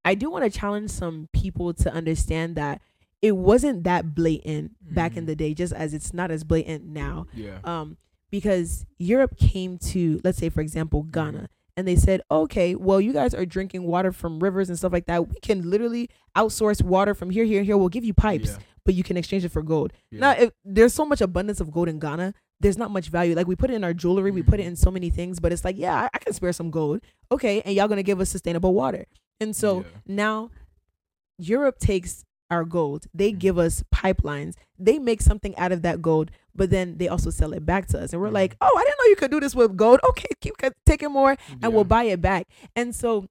[0.05, 2.81] I do want to challenge some people to understand that
[3.23, 5.29] it wasn't that blatant back in Mhm.
[5.29, 7.27] the day, just as it's not as blatant now.
[7.35, 7.59] Yeah.
[7.65, 7.97] Um,
[8.31, 13.13] because Europe came to, let's say, for example, Ghana, and they said, okay, well, you
[13.13, 15.29] guys are drinking water from rivers and stuff like that.
[15.29, 17.77] We can literally outsource water from here, here, here.
[17.79, 18.59] We'll give you pipes, Yeah.
[18.85, 19.93] but you can exchange it for gold.
[20.11, 20.21] Yeah.
[20.21, 23.35] Now, if there's so much abundance of gold in Ghana, there's not much value.
[23.35, 24.67] Like we put it in our jewelry, we put it Mhm.
[24.69, 27.01] in so many things, but it's like, yeah, I, I can spare some gold.
[27.33, 29.07] Okay, and y'all gonna give us sustainable water.
[29.41, 29.87] And so Yeah.
[30.07, 30.51] now
[31.39, 33.07] Europe takes our gold.
[33.12, 33.39] They Mhm.
[33.39, 34.55] give us pipelines.
[34.78, 38.01] They make something out of that gold, but then they also sell it back to
[38.01, 38.12] us.
[38.12, 38.59] And we're like, Mhm.
[38.61, 40.01] oh, I didn't know you could do this with gold.
[40.11, 40.55] Okay, keep
[40.87, 42.47] taking more and we'll buy it back.
[42.76, 43.26] And so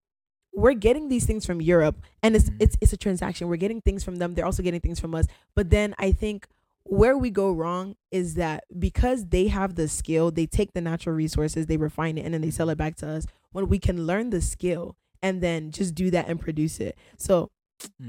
[0.53, 2.57] we're getting these things from Europe and it's Mhm.
[2.59, 3.47] it's it's a transaction.
[3.47, 4.33] We're getting things from them.
[4.33, 5.25] They're also getting things from us.
[5.55, 6.47] But then I think
[6.83, 11.15] where we go wrong is that because they have the skill, they take the natural
[11.15, 14.05] resources, they refine it and then they sell it back to us when we can
[14.05, 16.95] learn the skill and then just do that and produce it.
[17.17, 17.49] So,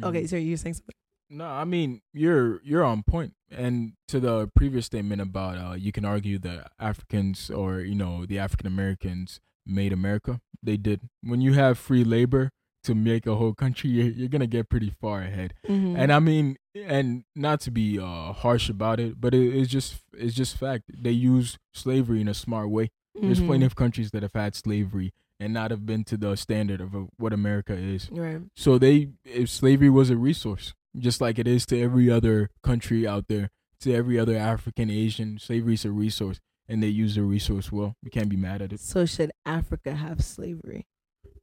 [0.03, 0.29] okay, Mhm.
[0.29, 0.95] so you're saying something.
[1.31, 3.33] No, I mean you're you're on point.
[3.51, 8.27] And to the previous statement about uh, you can argue that Africans or you know
[8.27, 10.41] the African Americans made America.
[10.62, 11.01] They did.
[11.23, 12.51] When you have free labor
[12.85, 15.55] to make a whole country, you're, you're gonna get pretty far ahead.
[15.67, 15.97] Mm-hmm.
[15.97, 20.03] And I mean, and not to be uh, harsh about it, but it, it's just
[20.12, 20.85] it's just fact.
[20.93, 22.91] They use slavery in a smart way.
[23.15, 23.47] There's Mm-hmm.
[23.49, 26.95] plenty of countries that have had slavery and not have been to the standard of
[26.95, 28.09] uh, what America is.
[28.11, 28.41] right.
[28.57, 33.07] So they, if slavery was a resource, just like it is to every other country
[33.07, 37.22] out there, to every other African, Asian, slavery is a resource, and they use the
[37.22, 37.97] resource well.
[38.03, 38.80] We can't be mad at it.
[38.80, 40.87] So should Africa have slavery?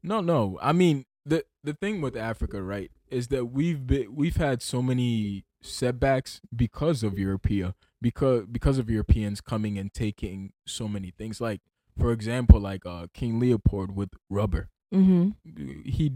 [0.03, 0.57] No, no.
[0.61, 4.81] I mean, the the thing with Africa, right, is that we've been we've had so
[4.81, 11.39] many setbacks because of Europea, because because of Europeans coming and taking so many things.
[11.39, 11.61] Like,
[11.99, 14.69] for example, like uh, King Leopold with rubber.
[14.93, 15.29] Mm-hmm.
[15.85, 16.11] he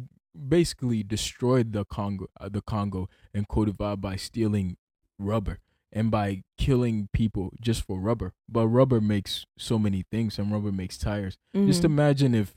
[0.50, 4.76] basically destroyed the Congo, uh, the Congo and Cote d'Ivoire by stealing
[5.18, 5.60] rubber
[5.94, 8.34] and by killing people just for rubber.
[8.50, 11.38] But rubber makes so many things, and rubber makes tires.
[11.56, 11.68] Mm-hmm.
[11.68, 12.54] Just imagine if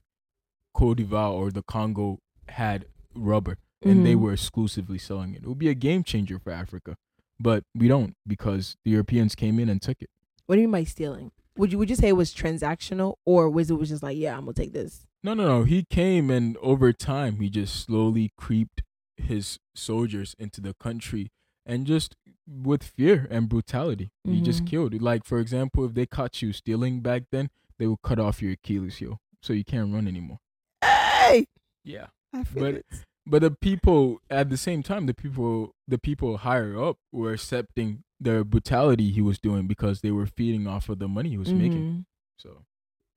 [0.75, 4.21] Cote d'Ivoire or the Congo had rubber and they Mhm.
[4.21, 5.43] were exclusively selling it.
[5.45, 6.97] It would be a game changer for Africa.
[7.39, 10.11] But we don't because the Europeans came in and took it.
[10.47, 11.31] What do you mean by stealing?
[11.59, 14.35] Would you would you say it was transactional or was it was just like, yeah,
[14.37, 15.07] I'm gonna take this?
[15.23, 15.65] No, no, no.
[15.65, 18.83] He came and over time he just slowly creeped
[19.17, 21.33] his soldiers into the country
[21.67, 22.15] and just
[22.47, 24.69] with fear and brutality, he just Mhm.
[24.69, 25.03] killed.
[25.03, 28.53] Like for example, if they caught you stealing back then, they would cut off your
[28.53, 30.39] Achilles heel, so you can't run anymore.
[30.83, 31.47] Hey,
[31.85, 32.07] Yeah.
[32.33, 32.87] I feel But- it.
[33.27, 38.05] But the people at the same time, the people the people higher up were accepting
[38.21, 41.53] the brutality he was doing because they were feeding off of the money he was
[41.55, 41.83] making.
[41.85, 42.05] Mhm.
[42.37, 42.65] So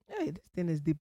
[0.10, 0.97] yeah, this thing is deep.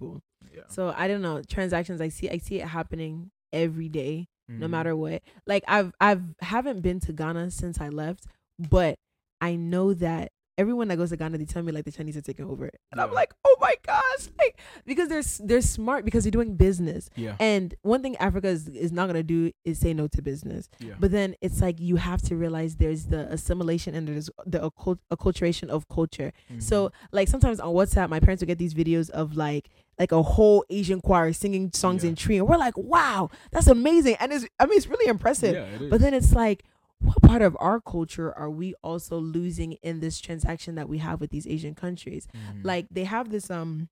[0.54, 0.62] yeah.
[0.68, 2.00] So I don't know transactions.
[2.00, 4.70] I see I see it happening every day, no Mhm.
[4.70, 5.22] matter what.
[5.46, 8.26] Like I've I've haven't been to Ghana since I left,
[8.58, 8.98] but
[9.40, 12.20] I know that everyone that goes to Ghana, they tell me like the Chinese are
[12.30, 14.54] taking over, and I'm like, oh my gosh, like
[14.84, 17.08] because they're they're smart because they're doing business.
[17.16, 17.34] Yeah.
[17.40, 20.68] And one thing Africa is, is not gonna do is say no to business.
[20.78, 20.94] yeah.
[21.00, 25.00] But then it's like you have to realize there's the assimilation and there's the occult-
[25.12, 26.32] acculturation of culture.
[26.58, 26.92] So Mhm.
[27.12, 30.64] like sometimes on WhatsApp, my parents would get these videos of like like a whole
[30.70, 32.10] Asian choir singing songs Yeah.
[32.10, 35.54] in Twi, and we're like, wow, that's amazing, and it's I mean it's really impressive.
[35.54, 35.90] yeah, it is.
[35.90, 36.64] But then it's like,
[37.00, 41.20] what part of our culture are we also losing in this transaction that we have
[41.20, 42.28] with these Asian countries?
[42.34, 42.64] Mhm.
[42.64, 43.88] Like they have this um,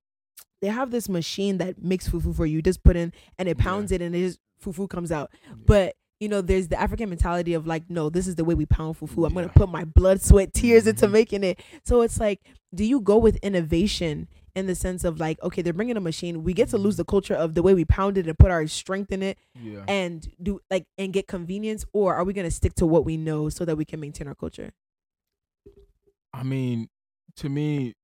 [0.60, 2.60] they have this machine that makes fufu for you.
[2.62, 3.64] Just put in and it Yeah.
[3.64, 5.30] pounds it, and it just fufu comes out.
[5.46, 5.54] Yeah.
[5.66, 8.66] But you know, there's the African mentality of like, no, this is the way we
[8.66, 9.24] pound fufu.
[9.26, 11.12] I'm gonna put my blood, sweat, tears into Mhm.
[11.12, 11.60] making it.
[11.84, 12.40] So it's like,
[12.74, 14.26] do you go with innovation
[14.58, 16.44] in the sense of like, okay, they're bringing a machine.
[16.44, 18.66] We get to lose the culture of the way we pound it and put our
[18.66, 19.84] strength in it Yeah.
[19.88, 23.48] and do like and get convenience, or are we gonna stick to what we know
[23.48, 24.70] so that we can maintain our culture?
[26.32, 26.88] I mean,
[27.36, 27.94] to me,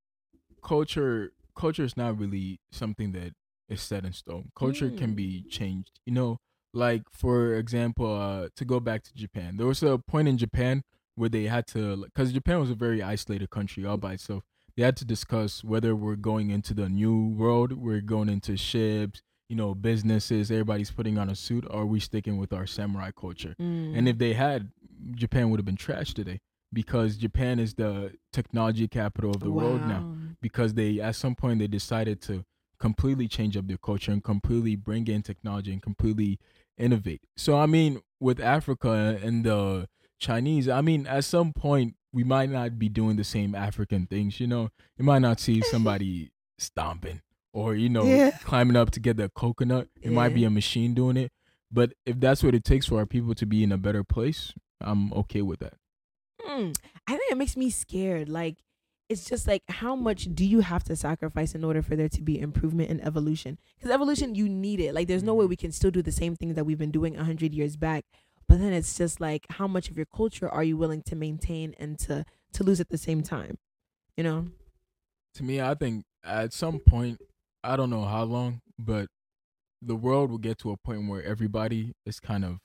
[0.62, 3.32] culture culture is not really something that
[3.68, 4.50] is set in stone.
[4.56, 5.16] Culture can Mm.
[5.16, 6.00] be changed.
[6.06, 6.38] You know,
[6.72, 10.82] like for example, uh, to go back to Japan, there was a point in Japan
[11.14, 14.42] where they had to, because Japan was a very isolated country all by itself.
[14.76, 19.22] They had to discuss whether we're going into the new world, we're going into ships,
[19.48, 23.10] you know, businesses, everybody's putting on a suit, or are we sticking with our samurai
[23.16, 23.54] culture?
[23.60, 23.96] Mm.
[23.96, 24.70] And if they had,
[25.12, 26.40] Japan would have been trashed today
[26.72, 30.16] because Japan is the technology capital of the world now.
[30.40, 32.44] Because they, at some point, they decided to
[32.80, 36.38] completely change up their culture and completely bring in technology and completely
[36.76, 37.22] innovate.
[37.36, 42.48] So, I mean, with Africa and the Chinese, I mean, at some point, we might
[42.50, 44.38] not be doing the same African things.
[44.40, 47.20] You know, you might not see somebody stomping
[47.52, 48.30] or, you know, Yeah.
[48.42, 49.88] climbing up to get the coconut.
[50.00, 51.32] It might be a machine doing it.
[51.70, 54.52] But if that's what it takes for our people to be in a better place,
[54.80, 55.74] I'm okay with that.
[56.48, 56.76] Mm,
[57.08, 58.28] I think it makes me scared.
[58.28, 58.58] Like,
[59.08, 62.22] it's just like, how much do you have to sacrifice in order for there to
[62.22, 63.58] be improvement and evolution?
[63.76, 64.94] Because evolution, you need it.
[64.94, 67.16] Like, there's no way we can still do the same things that we've been doing
[67.16, 68.04] a hundred years back.
[68.48, 71.74] But then it's just like, how much of your culture are you willing to maintain
[71.78, 73.58] and to to lose at the same time?
[74.16, 74.48] You know?
[75.34, 77.20] To me, I think at some point,
[77.62, 79.08] I don't know how long, but
[79.82, 82.58] the world will get to a point where everybody is kind of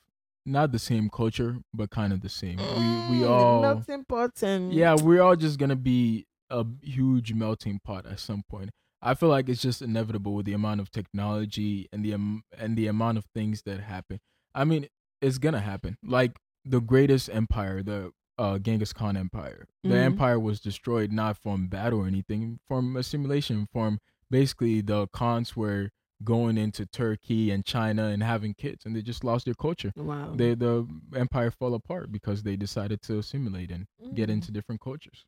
[0.46, 2.58] not the same culture, but kind of the same.
[2.74, 4.72] We we Mm, all That's important.
[4.72, 8.70] yeah, we're all just gonna be a huge melting pot at some point.
[9.02, 12.76] I feel like it's just inevitable with the amount of technology and the um, and
[12.76, 14.20] the amount of things that happen.
[14.54, 14.88] I mean,
[15.20, 15.96] it's gonna happen.
[16.02, 19.66] Like the greatest empire, the uh, Genghis Khan Empire.
[19.82, 20.04] The Mhm.
[20.04, 23.66] empire was destroyed not from battle or anything, from a simulation.
[23.70, 23.98] From
[24.30, 25.90] basically the Khans were
[26.24, 29.92] going into Turkey and China and having kids, and they just lost their culture.
[29.96, 30.34] Wow.
[30.34, 34.32] They the empire fell apart because they decided to assimilate and get Mm.
[34.34, 35.24] into different cultures.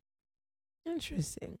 [0.85, 1.57] Interesting.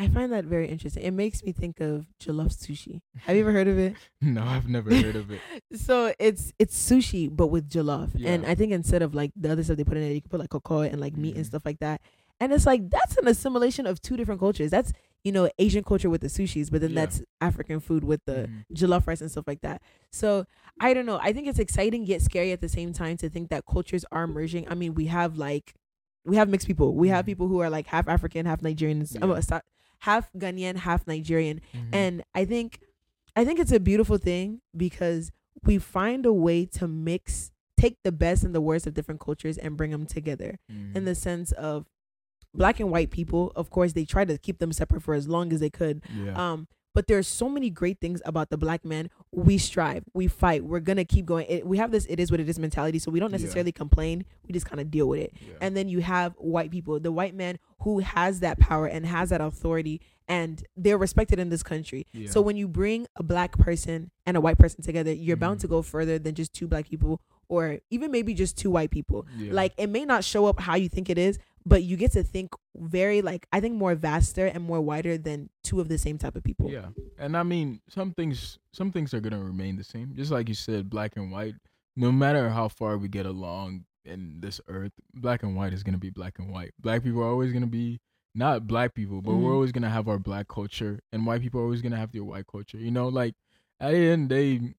[0.00, 1.02] I find that very interesting.
[1.02, 3.00] It makes me think of jollof sushi.
[3.26, 3.94] Have you ever heard of it?
[4.22, 5.40] No, I've never heard of it.
[5.74, 9.62] So it's it's sushi but with jollof, and I think instead of like the other
[9.62, 11.48] stuff they put in it, you can put like cocoa and like meat and Mhm.
[11.48, 12.00] stuff like that.
[12.40, 14.70] And it's like that's an assimilation of two different cultures.
[14.70, 14.92] That's
[15.22, 17.00] you know Asian culture with the sushis, but then Yeah.
[17.02, 18.64] that's African food with the Mhm.
[18.78, 19.82] jollof rice and stuff like that.
[20.10, 20.46] So
[20.80, 21.18] I don't know.
[21.22, 24.26] I think it's exciting yet scary at the same time to think that cultures are
[24.26, 24.64] merging.
[24.72, 25.74] I mean, we have like
[26.26, 26.94] we have mixed people.
[26.94, 27.32] We have Mhm.
[27.32, 29.40] people who are like half African, half Nigerian, Yeah.
[30.00, 31.60] Half Ghanaian, half Nigerian.
[31.74, 31.88] Mhm.
[31.92, 32.80] And I think
[33.36, 35.30] I think it's a beautiful thing because
[35.62, 39.56] we find a way to mix take the best and the worst of different cultures
[39.56, 41.04] and bring them together in Mhm.
[41.06, 41.86] the sense of
[42.52, 45.52] black and white people of course they try to keep them separate for as long
[45.52, 46.34] as they could yeah.
[46.52, 50.64] um but there's so many great things about the black man we strive we fight
[50.64, 53.10] we're gonna keep going it, we have this it is what it is mentality so
[53.10, 53.38] we don't Yeah.
[53.38, 55.54] necessarily complain we just kind of deal with it yeah.
[55.60, 59.30] and then you have white people the white man who has that power and has
[59.30, 62.28] that authority and they're respected in this country yeah.
[62.30, 65.62] so when you bring a black person and a white person together you're bound Mhm.
[65.62, 67.20] to go further than just two black people
[67.50, 69.52] or even maybe just two white people Yeah.
[69.52, 72.22] like it may not show up how you think it is but you get to
[72.22, 76.16] think very like i think more vaster and more wider than two of the same
[76.16, 76.88] type of people Yeah,
[77.18, 80.14] and I mean, some things, some things are gonna remain the same.
[80.14, 81.54] Just like you said, black and white.
[81.96, 85.98] No matter how far we get along in this earth, black and white is gonna
[85.98, 86.72] be black and white.
[86.80, 88.00] Black people are always gonna be
[88.34, 89.42] not black people, but Mhm.
[89.42, 92.24] we're always gonna have our black culture, and white people are always gonna have their
[92.24, 92.78] white culture.
[92.78, 93.34] You know, like
[93.80, 94.74] at the end, they, the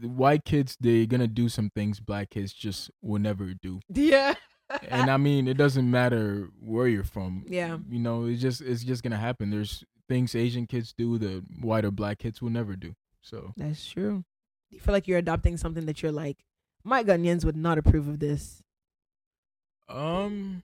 [0.00, 3.80] white kids, they're gonna do some things black kids just will never do.
[3.88, 4.34] yeah
[4.88, 7.44] and I mean, it doesn't matter where you're from.
[7.46, 7.76] Yeah.
[7.90, 9.50] You know, it's just it's just gonna happen.
[9.50, 12.94] There's things Asian kids do that white or black kids will never do.
[13.20, 14.24] So that's true
[14.72, 16.38] you feel like you're adopting something that you're like
[16.82, 18.62] my Ghanaians would not approve of this
[19.88, 20.62] um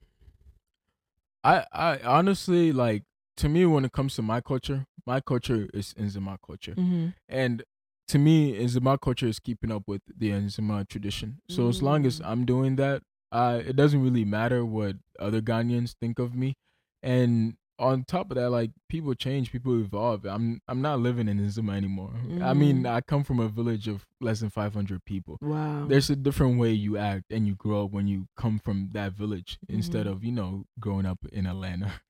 [1.43, 3.03] I I honestly like
[3.37, 6.73] to me when it comes to my culture, my culture is Nzima culture.
[6.73, 7.09] mm-hmm.
[7.29, 7.63] And
[8.09, 11.39] to me, Nzima culture is keeping up with the Nzima tradition.
[11.49, 12.25] So as long as Mm.
[12.29, 16.55] I'm doing that, uh, it doesn't really matter what other Ghanaians think of me.
[17.03, 20.25] And on top of that, like people change, people evolve.
[20.25, 22.13] I'm I'm not living in Nzima anymore.
[22.41, 22.89] I mean, Mm.
[22.95, 25.37] I come from a village of less than 500 people.
[25.41, 28.89] wow There's a different way you act and you grow up when you come from
[28.93, 30.11] that village instead Mhm.
[30.11, 32.01] of you know growing up in Atlanta.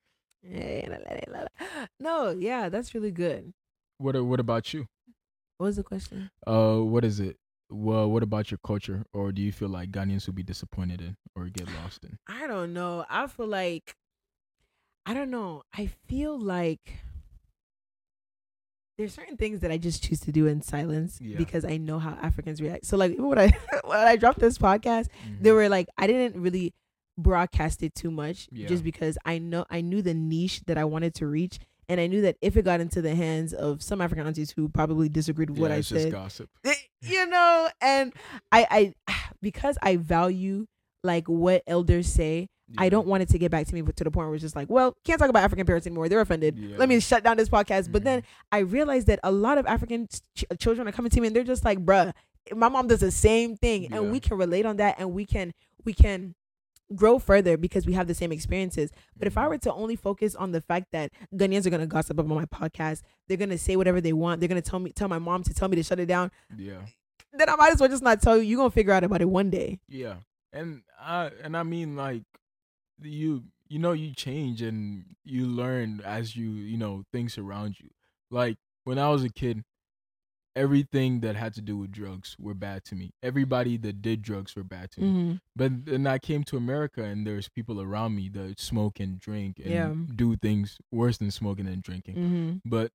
[2.00, 3.54] no yeah that's really good
[3.98, 4.88] What what about you?
[5.60, 7.36] What was the question Uh, what is it?
[7.70, 11.18] Well, what about your culture, or do you feel like Ghanaians will be disappointed in
[11.36, 12.18] or get lost in?
[12.28, 13.06] I don't know.
[13.10, 13.94] I feel like
[15.06, 15.64] I don't know.
[15.76, 17.00] I feel like
[18.98, 21.38] there's certain things that I just choose to do in silence Yeah.
[21.38, 22.86] because I know how Africans react.
[22.86, 23.52] So like even when I
[23.84, 25.42] when I dropped this podcast, Mhm.
[25.42, 26.74] they were like I didn't really
[27.18, 28.68] broadcast it too much Yeah.
[28.68, 31.60] just because I know I knew the niche that I wanted to reach
[31.90, 34.70] and I knew that if it got into the hands of some African aunties who
[34.70, 36.50] probably disagreed with yeah, what I said, gossip.
[37.02, 38.14] you know, and
[38.52, 40.68] I I because I value
[41.04, 44.12] like what elders say, I don't want it to get back to me to the
[44.12, 46.08] point where it's just like, well, can't talk about African parents anymore.
[46.10, 46.58] They're offended.
[46.58, 46.78] Yeah.
[46.78, 47.92] Let me shut down this podcast.
[47.92, 48.06] But Mhm.
[48.06, 51.36] then I realized that a lot of African ch- children are coming to me and
[51.36, 52.14] they're just like, bruh,
[52.54, 55.54] my mom does the same thing, and we can relate on that, and we can
[55.86, 56.36] we can
[56.96, 58.92] grow further because we have the same experiences.
[59.18, 59.50] But if I Mhm.
[59.50, 63.02] were to only focus on the fact that Ghanaians are gonna gossip about my podcast,
[63.28, 65.68] they're gonna say whatever they want, they're gonna tell me tell my mom to tell
[65.70, 66.82] me to shut it down, yeah.
[67.34, 68.44] then I might as well just not tell you.
[68.44, 69.80] You're gonna figure out about it one day.
[69.88, 70.18] Yeah,
[70.52, 72.24] and I and I mean like
[73.02, 77.90] you you know you change and you learn as you you know things around you.
[78.32, 79.64] Like when I was a kid,
[80.64, 83.08] everything that had to do with drugs were bad to me.
[83.24, 85.08] Everybody that did drugs were bad to me.
[85.08, 85.34] Mm-hmm.
[85.56, 89.60] But then I came to America and there's people around me that smoke and drink
[89.64, 89.94] and Yeah.
[90.24, 92.16] do things worse than smoking and drinking.
[92.16, 92.52] Mm-hmm.
[92.66, 92.92] But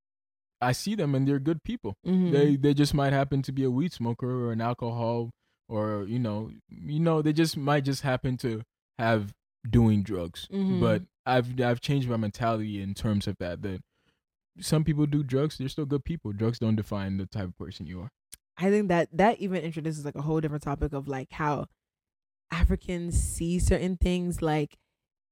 [0.61, 2.31] I see them and they're good people Mm-hmm.
[2.37, 5.31] they they just might happen to be a weed smoker or an alcohol
[5.69, 6.39] or you know
[6.69, 8.62] you know they just might just happen to
[8.99, 9.33] have
[9.69, 10.81] doing drugs Mhm.
[10.81, 13.81] but i've i've changed my mentality in terms of that that
[14.61, 17.87] some people do drugs they're still good people drugs don't define the type of person
[17.87, 18.11] you are
[18.57, 21.67] I think that that even introduces like a whole different topic of like how
[22.53, 24.77] Africans see certain things like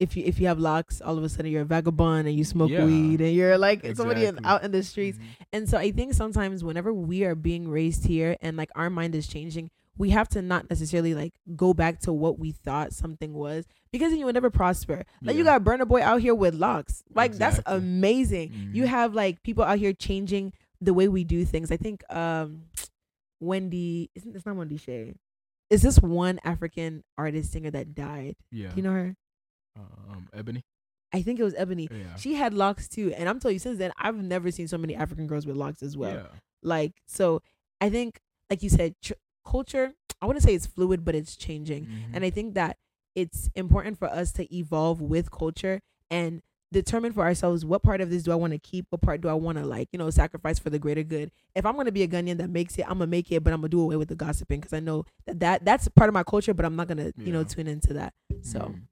[0.01, 2.43] if you if you have locks, all of a sudden you're a vagabond and you
[2.43, 2.85] smoke Yeah.
[2.85, 5.19] weed and you're like somebody in, out in the streets.
[5.19, 5.23] Mhm.
[5.53, 9.15] And so I think sometimes whenever we are being raised here and like our mind
[9.15, 13.33] is changing, we have to not necessarily like go back to what we thought something
[13.35, 15.05] was because then you will never prosper.
[15.23, 17.03] Like you got Burna Boy out here with locks.
[17.15, 18.71] Like that's amazing.
[18.73, 18.89] You Mhm.
[18.89, 21.71] have like people out here changing the way we do things.
[21.71, 22.65] I think um
[23.41, 25.15] Wendy isn't it's not Wendy Shay.
[25.71, 28.37] Is this one African artist singer that died?
[28.51, 29.17] yeah Do you know her?
[29.77, 30.63] um ebony
[31.15, 31.89] I think it was Ebony.
[31.91, 34.79] yeah She had locks too, and I'm telling you, since then I've never seen so
[34.79, 36.15] many African girls with locks as well.
[36.15, 36.27] yeah
[36.63, 37.43] Like so,
[37.83, 38.19] I think,
[38.49, 39.13] like you said, tr-
[39.45, 39.95] culture.
[40.21, 42.15] I wouldn't say it's fluid, but it's changing, Mhm.
[42.15, 42.79] and I think that
[43.15, 45.81] it's important for us to evolve with culture
[46.11, 49.21] and determine for ourselves what part of this do I want to keep, what part
[49.21, 51.31] do I want to like, you know, sacrifice for the greater good.
[51.55, 53.59] If I'm gonna be a Ghanaian that makes it, I'm gonna make it, but I'm
[53.61, 56.23] gonna do away with the gossiping because I know that, that that's part of my
[56.23, 58.15] culture, but I'm not gonna, you know, tune into that.
[58.41, 58.83] So Mhm.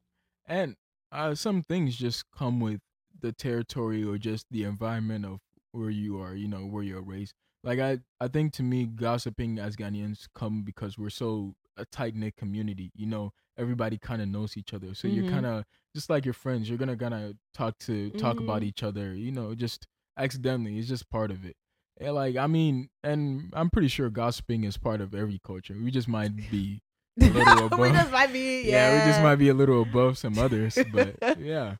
[0.44, 0.76] and
[1.12, 2.80] uh, some things just come with
[3.18, 5.40] the territory or just the environment of
[5.72, 7.32] where you are, you know, where you're raised.
[7.62, 12.14] Like I, I think to me, gossiping as Ghanaians come because we're so a tight
[12.14, 12.90] knit community.
[12.94, 15.14] You know, everybody kind of knows each other, so Mhm.
[15.14, 16.68] you're kind of just like your friends.
[16.68, 18.66] You're gonna gonna talk to talk about Mhm.
[18.66, 19.14] each other.
[19.14, 19.86] You know, just
[20.16, 20.78] accidentally.
[20.78, 21.56] It's just part of it.
[21.98, 25.76] And like I mean, and I'm pretty sure gossiping is part of every culture.
[25.82, 26.80] We just might be
[27.20, 30.16] a little we just might be, yeah, yeah, we just might be a little above
[30.16, 31.76] some others, but yeah.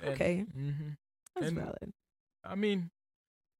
[0.00, 0.46] And- Okay.
[0.56, 0.96] mhm.
[1.34, 1.92] That's and- valid.
[2.44, 2.90] I mean,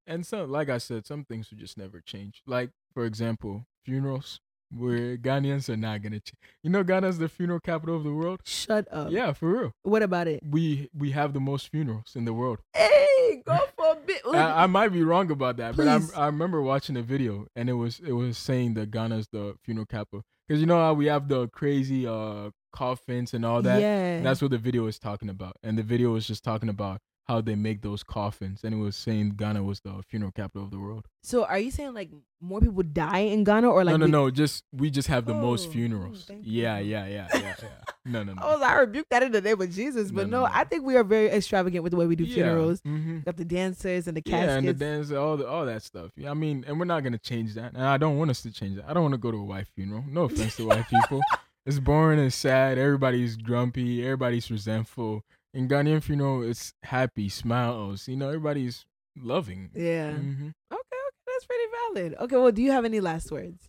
[0.06, 2.42] and so like I said, some things will just never change.
[2.46, 4.40] Like for example, funerals.
[4.74, 6.38] Where Ghanaians are not gonna change.
[6.62, 8.40] You know, Ghana's the funeral capital of the world.
[8.44, 9.10] Shut up.
[9.10, 9.72] yeah, for real.
[9.82, 10.40] What about it?
[10.42, 12.60] We we have the most funerals in the world.
[12.72, 14.22] Hey, go for a bit.
[14.32, 16.14] I, I might be wrong about that, but I Please.
[16.14, 19.84] I remember watching a video and it was it was saying that Ghana's the funeral
[19.84, 23.78] capital because you know how we have the crazy uh coffins and all that.
[23.78, 24.22] Yeah.
[24.22, 25.56] That's what the video is talking about.
[25.62, 28.64] And the video was just talking about how they make those coffins.
[28.64, 31.06] And it was saying Ghana was the funeral capital of the world.
[31.22, 32.10] so are you saying like
[32.40, 34.30] more people die in Ghana or like no, no, we- no.
[34.30, 36.28] Just we just have the Oh, most oh, funerals.
[36.42, 37.68] yeah, yeah, yeah, yeah, yeah.
[38.04, 38.42] No, no, no.
[38.58, 40.58] Like, I rebuke that in the name of Jesus, but No, no, no, no.
[40.60, 42.80] I think we are very extravagant with the way we do Yeah, funerals.
[42.80, 43.24] mhm.
[43.24, 46.10] Got the dancers and the Yeah, and the dance, all the, all that stuff.
[46.16, 47.74] Yeah, I mean, and we're not gonna change that.
[47.74, 48.86] And I don't want us to change that.
[48.88, 50.02] I don't want to go to a white funeral.
[50.08, 51.20] No offense to white people.
[51.64, 52.76] It's boring and sad.
[52.78, 54.02] Everybody's grumpy.
[54.02, 55.22] Everybody's resentful.
[55.54, 58.08] In Ghanaian funeral, it's happy, smiles.
[58.08, 58.86] You know, everybody's
[59.16, 59.70] loving.
[59.74, 60.12] yeah.
[60.12, 62.14] hmm Okay, okay, that's pretty valid.
[62.20, 63.68] Okay, well, do you have any last words?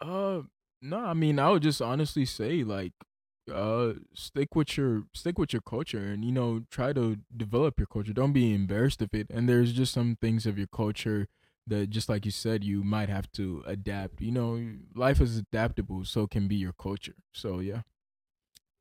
[0.00, 0.42] Uh,
[0.82, 0.98] no.
[0.98, 2.92] I mean, I would just honestly say, like,
[3.52, 7.86] uh, stick with your stick with your culture, and you know, try to develop your
[7.86, 8.12] culture.
[8.12, 9.28] Don't be embarrassed of it.
[9.30, 11.28] And there's just some things of your culture
[11.66, 14.20] that, just like you said, you might have to adapt.
[14.20, 17.14] You know, life is adaptable, so can be your culture.
[17.32, 17.82] So yeah.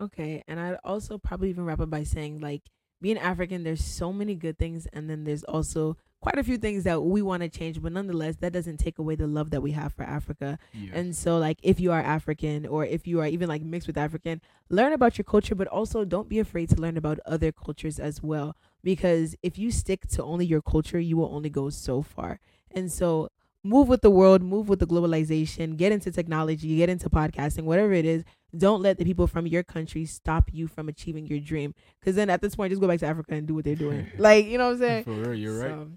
[0.03, 2.63] Okay, and I'd also probably even wrap up by saying like
[3.01, 6.85] being African, there's so many good things, and then there's also quite a few things
[6.85, 9.71] that we want to change, but nonetheless, that doesn't take away the love that we
[9.71, 10.57] have for Africa.
[10.73, 10.91] Yeah.
[10.93, 13.97] And so, like, if you are African or if you are even like mixed with
[13.97, 17.99] African, learn about your culture, but also don't be afraid to learn about other cultures
[17.99, 18.55] as well.
[18.81, 22.39] Because if you stick to only your culture, you will only go so far.
[22.71, 23.29] And so,
[23.61, 27.91] move with the world, move with the globalization, get into technology, get into podcasting, whatever
[27.91, 28.23] it is.
[28.57, 31.73] Don't let the people from your country stop you from achieving your dream.
[31.99, 34.07] Because then at this point, just go back to Africa and do what they're doing.
[34.17, 35.03] like, you know what I'm saying?
[35.05, 35.87] For real, you're right.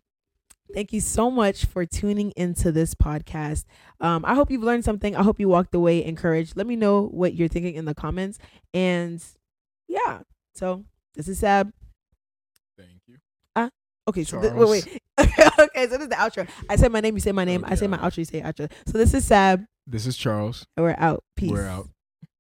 [0.75, 3.65] Thank you so much for tuning into this podcast.
[4.01, 5.15] Um, I hope you've learned something.
[5.15, 6.57] I hope you walked away encouraged.
[6.57, 8.39] Let me know what you're thinking in the comments.
[8.75, 9.23] And
[9.87, 10.21] yeah,
[10.55, 10.85] so
[11.15, 11.73] this is Sab.
[12.77, 13.19] Thank you.
[14.09, 15.03] Okay, so thi- wait, wait.
[15.59, 16.49] okay, so this is the outro.
[16.69, 17.65] I say my name, you say my name.
[17.67, 18.71] I say my outro, you say outro.
[18.87, 19.65] So this is Sab.
[19.85, 20.65] This is Charles.
[20.77, 21.25] And we're out.
[21.35, 21.51] Peace.
[21.51, 21.89] We're out.